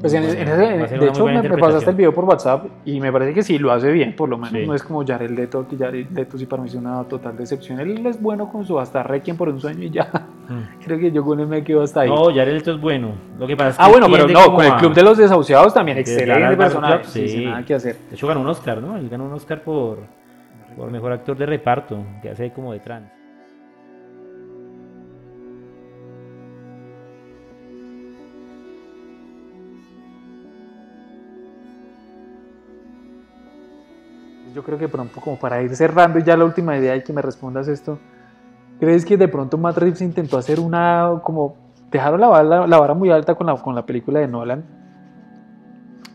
[0.00, 0.48] Pues en, bueno, en
[0.82, 3.58] ese- de hecho me, me pasaste el video por WhatsApp y me parece que sí
[3.58, 4.50] lo hace bien, por lo menos.
[4.52, 4.66] Sí.
[4.66, 7.80] No es como Jared Leto, que Jared Leto sí para mí es una total decepción.
[7.80, 10.10] Él es bueno con su hasta Requiem por un sueño y ya.
[10.48, 10.82] Mm.
[10.84, 12.10] Creo que yo con él me quedo hasta ahí.
[12.10, 13.12] No, Jared Leto es bueno.
[13.38, 15.72] Lo que pasa es que ah, bueno, pero no, con el Club de los Desahuciados
[15.72, 17.04] también, excelente personaje.
[17.04, 17.44] Sí, sí.
[17.46, 17.96] nada que hacer.
[18.10, 18.96] De hecho ganó un Oscar, ¿no?
[18.96, 19.98] Él ganó un Oscar por,
[20.76, 23.10] por mejor actor de reparto, que hace como de trans.
[34.54, 37.12] Yo creo que pronto, como para ir cerrando, y ya la última idea y que
[37.12, 37.98] me respondas esto,
[38.78, 41.56] ¿crees que de pronto Matt Reeves intentó hacer una, como,
[41.90, 44.64] dejaron la vara, la vara muy alta con la, con la película de Nolan?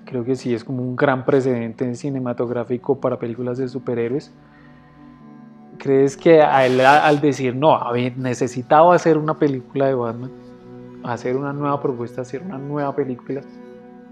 [0.05, 4.31] Creo que sí, es como un gran precedente cinematográfico para películas de superhéroes.
[5.79, 10.31] ¿crees que a él al decir, no, a necesitaba hacer una película de Batman,
[11.03, 13.41] hacer una nueva propuesta, hacer una nueva película,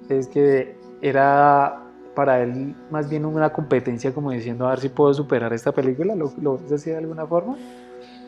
[0.09, 1.83] es que era
[2.17, 6.15] para él más bien una competencia como diciendo a ver si puedo superar esta película,
[6.15, 7.55] ¿lo, lo decía de alguna forma?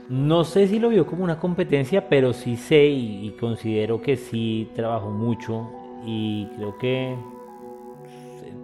[0.09, 4.69] No sé si lo vio como una competencia, pero sí sé y, considero que sí
[4.75, 5.71] trabajó mucho
[6.05, 7.15] y creo que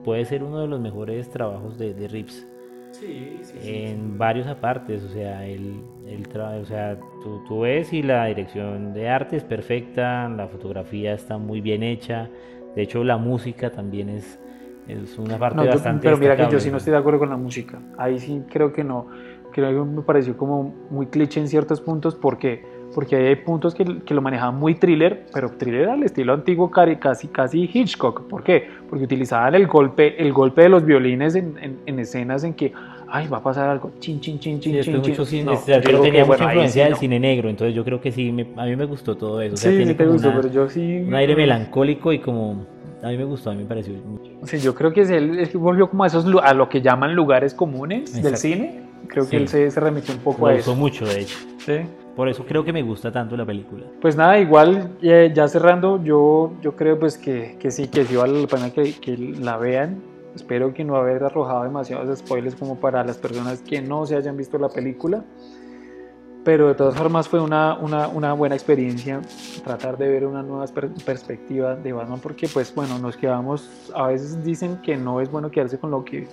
[0.03, 2.45] puede ser uno de los mejores trabajos de, de Rips.
[2.91, 8.03] Sí, sí, en varios apartes, o sea, el, el o sea tú, tú, ves y
[8.03, 12.29] la dirección de arte es perfecta, la fotografía está muy bien hecha,
[12.75, 14.39] de hecho la música también es,
[14.87, 17.37] es una parte bastante Pero mira que yo sí no estoy de acuerdo con la
[17.37, 19.07] música, ahí sí creo que no,
[19.51, 23.83] creo que me pareció como muy cliché en ciertos puntos, porque porque hay puntos que,
[24.05, 28.21] que, lo manejaban muy thriller, pero thriller al estilo antiguo casi, casi Hitchcock.
[28.27, 28.69] ¿Por qué?
[28.89, 32.71] Porque utilizaban el golpe, el golpe de los violines en, en, escenas en que,
[33.09, 36.23] ay, va a pasar algo, chin, chin, chin, chin, chin, Mucho cine, no, yo tenía
[36.23, 39.41] mucha influencia del cine negro, entonces yo creo que sí, a mí me gustó todo
[39.41, 39.55] eso.
[39.55, 41.03] O sea, sí, tiene te gustó, pero yo sí...
[41.05, 42.74] Un aire melancólico y como...
[43.05, 44.31] A mí me gustó, a mí me pareció mucho.
[44.47, 48.19] Sí, yo creo que él, volvió como a esos a lo que llaman lugares comunes
[48.19, 48.81] del cine.
[49.07, 50.73] Creo que él se, se remitió un poco a eso.
[50.73, 51.37] Me gustó mucho, de hecho.
[51.59, 51.81] Sí.
[52.15, 53.85] Por eso creo que me gusta tanto la película.
[54.01, 58.41] Pues nada, igual ya cerrando, yo, yo creo pues que, que sí, que sí vale
[58.41, 60.01] la pena que, que la vean.
[60.33, 64.35] Espero que no haber arrojado demasiados spoilers como para las personas que no se hayan
[64.35, 65.23] visto la película.
[66.45, 69.19] Pero de todas formas fue una, una, una buena experiencia
[69.63, 70.65] tratar de ver una nueva
[71.03, 75.49] perspectiva de Batman porque pues bueno, nos quedamos, a veces dicen que no es bueno
[75.49, 76.27] quedarse con lo que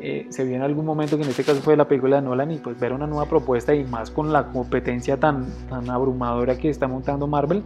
[0.00, 2.50] eh, se vio en algún momento, que en este caso fue la película de Nolan,
[2.50, 6.68] y pues ver una nueva propuesta y más con la competencia tan, tan abrumadora que
[6.68, 7.62] está montando Marvel,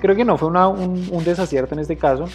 [0.00, 2.26] creo que no fue una, un, un, desacierto en este caso,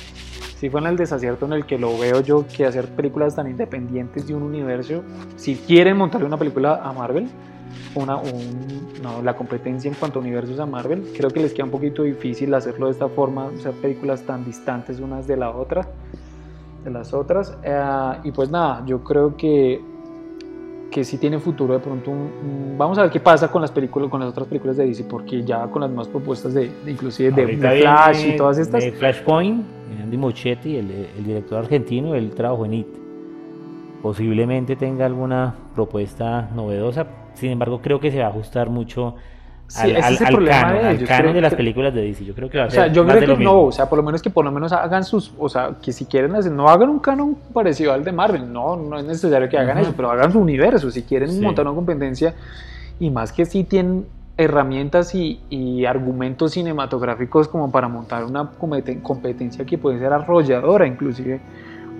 [0.57, 3.49] sí fue en el desacierto en el que lo veo yo, que hacer películas tan
[3.49, 5.03] independientes de un universo,
[5.35, 7.27] si quieren montarle una película a Marvel,
[7.95, 8.21] una,
[9.01, 12.03] no, la competencia en cuanto a universos a Marvel, creo que les queda un poquito
[12.03, 15.87] difícil hacerlo de esta forma, hacer películas tan distantes unas de la otra
[16.83, 17.57] de las otras.
[17.63, 19.81] Eh, y pues nada, yo creo que,
[20.89, 22.11] que sí tiene futuro de pronto.
[22.77, 25.43] vamos a ver qué pasa con las películas, con las otras películas de DC, porque
[25.43, 28.83] ya con las más propuestas de, inclusive de, Flash y todas estas.
[28.83, 29.63] De Flashpoint,
[30.01, 32.87] Andy Mochetti, el, el director argentino, él trabajó en IT.
[34.01, 39.15] Posiblemente tenga alguna propuesta novedosa, sin embargo creo que se va a ajustar mucho
[39.79, 41.07] al, de, ellos.
[41.07, 42.25] canon de las películas de DC.
[42.25, 43.97] Yo creo que va a ser o sea, yo creo que no, o sea, por
[43.97, 46.67] lo menos que por lo menos hagan sus, o sea, que si quieren hacer, no
[46.67, 50.11] hagan un canon parecido al de Marvel, no, no es necesario que hagan eso, pero
[50.11, 52.33] hagan su universo, si quieren montar una competencia
[52.99, 54.05] y más que si tienen
[54.37, 58.51] herramientas y, y, argumentos cinematográficos como para montar una
[59.03, 61.41] competencia que puede ser arrolladora inclusive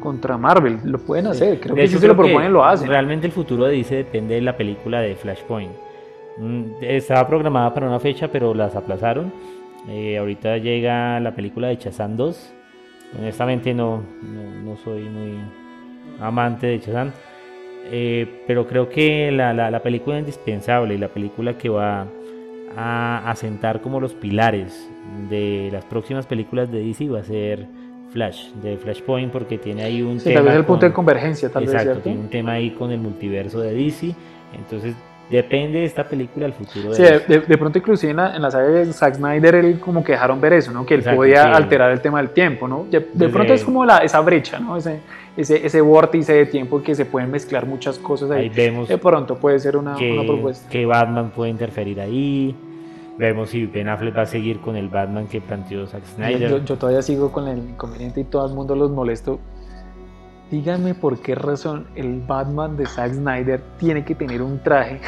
[0.02, 2.90] contra Marvel, lo pueden hacer, creo que si se lo proponen lo hacen.
[2.90, 5.72] Realmente el futuro de DC depende de la película de Flashpoint
[6.38, 9.32] Mm, estaba programada para una fecha, pero las aplazaron.
[9.88, 12.54] Eh, ahorita llega la película de Chazán 2.
[13.20, 14.04] Honestamente no,
[14.64, 15.38] no, soy muy
[16.20, 17.14] amante de Chazán.
[17.92, 22.08] Eh, pero creo que la, la, película es indispensable y la película que va
[22.78, 24.90] a asentar como los pilares
[25.30, 27.68] de las próximas películas de DC va a ser
[28.12, 30.36] Flash, de Flashpoint, porque tiene ahí un sí, tema.
[30.38, 32.04] Tal vez el punto de convergencia, tal exacto, vez.
[32.04, 34.14] tiene un tema ahí con el multiverso de DC.
[34.54, 34.96] Entonces
[35.32, 36.94] Depende de esta película el futuro.
[36.94, 40.04] Sí, de, de, pronto inclusive en la, en la, saga de Zack Snyder él como
[40.04, 40.86] que dejaron ver eso, ¿no?
[40.86, 42.86] Que él podía alterar el tema del tiempo, ¿no?
[42.92, 44.76] De, pronto es como la, esa brecha, ¿no?
[44.76, 45.00] Ese,
[45.38, 48.44] ese, ese vórtice de tiempo que se pueden mezclar muchas cosas ahí.
[48.44, 50.70] ahí vemos de pronto puede ser una, que, una propuesta.
[50.70, 52.54] Que Batman puede interferir ahí.
[53.22, 56.50] Vemos si Ben Affleck va a seguir con el Batman que planteó Zack Snyder.
[56.50, 59.40] Yo, yo todavía sigo con el inconveniente y todo el mundo los molesto
[60.52, 65.00] díganme por qué razón el Batman de Zack Snyder tiene que tener un traje,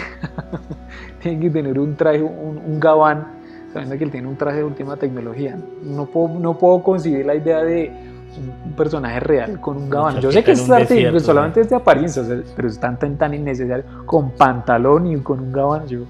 [1.21, 3.27] tiene que tener un traje, un, gabán,
[3.73, 5.57] sabiendo que él tiene un traje de última tecnología.
[5.83, 7.91] No puedo, no puedo concebir la idea de
[8.65, 10.21] un personaje real con un gabán.
[10.21, 12.23] Yo sé que es arte, solamente es de apariencia,
[12.55, 15.87] pero es tan, tan, tan innecesario, con pantalón y con un gabán.
[15.87, 16.05] Yo,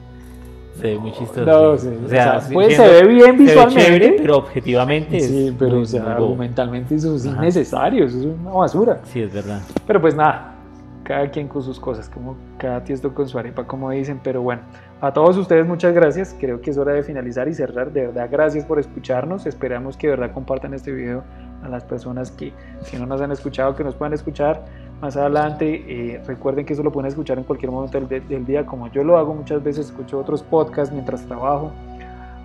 [0.83, 1.45] se ve muy chistoso.
[1.45, 4.15] No, o sea, pues, se ve bien visualmente.
[4.17, 5.19] pero objetivamente.
[5.21, 8.99] Sí, pero o sea, argumentalmente eso es innecesario, eso es una basura.
[9.05, 9.61] Sí, es verdad.
[9.87, 10.55] Pero pues nada,
[11.03, 14.19] cada quien con sus cosas, como cada tiesto con su arepa, como dicen.
[14.21, 14.61] Pero bueno,
[14.99, 16.35] a todos ustedes muchas gracias.
[16.37, 17.93] Creo que es hora de finalizar y cerrar.
[17.93, 19.45] De verdad, gracias por escucharnos.
[19.45, 21.23] Esperamos que de verdad compartan este video
[21.63, 22.51] a las personas que,
[22.81, 24.65] si no nos han escuchado, que nos puedan escuchar
[25.03, 25.83] más adelante.
[25.85, 29.17] Eh, recuerden que eso lo pueden escuchar en cualquier momento del, día, como yo lo
[29.17, 31.73] hago muchas veces, escucho otros podcasts mientras trabajo.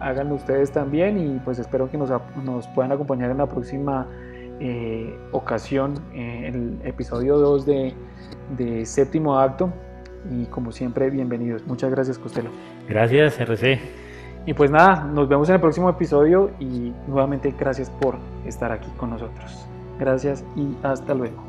[0.01, 2.11] Háganlo ustedes también y pues espero que nos,
[2.45, 4.09] nos puedan acompañar en la próxima
[4.59, 7.95] eh, ocasión, en el episodio 2 de,
[8.57, 9.73] de, Séptimo Acto.
[10.29, 11.65] y como siempre, bienvenidos.
[11.65, 12.51] Muchas gracias, Costello.
[12.89, 13.79] Gracias, RC.
[14.47, 18.91] Y pues nada, nos vemos en el próximo episodio y nuevamente gracias por estar aquí
[18.97, 19.69] con nosotros.
[20.01, 21.48] Gracias y hasta luego.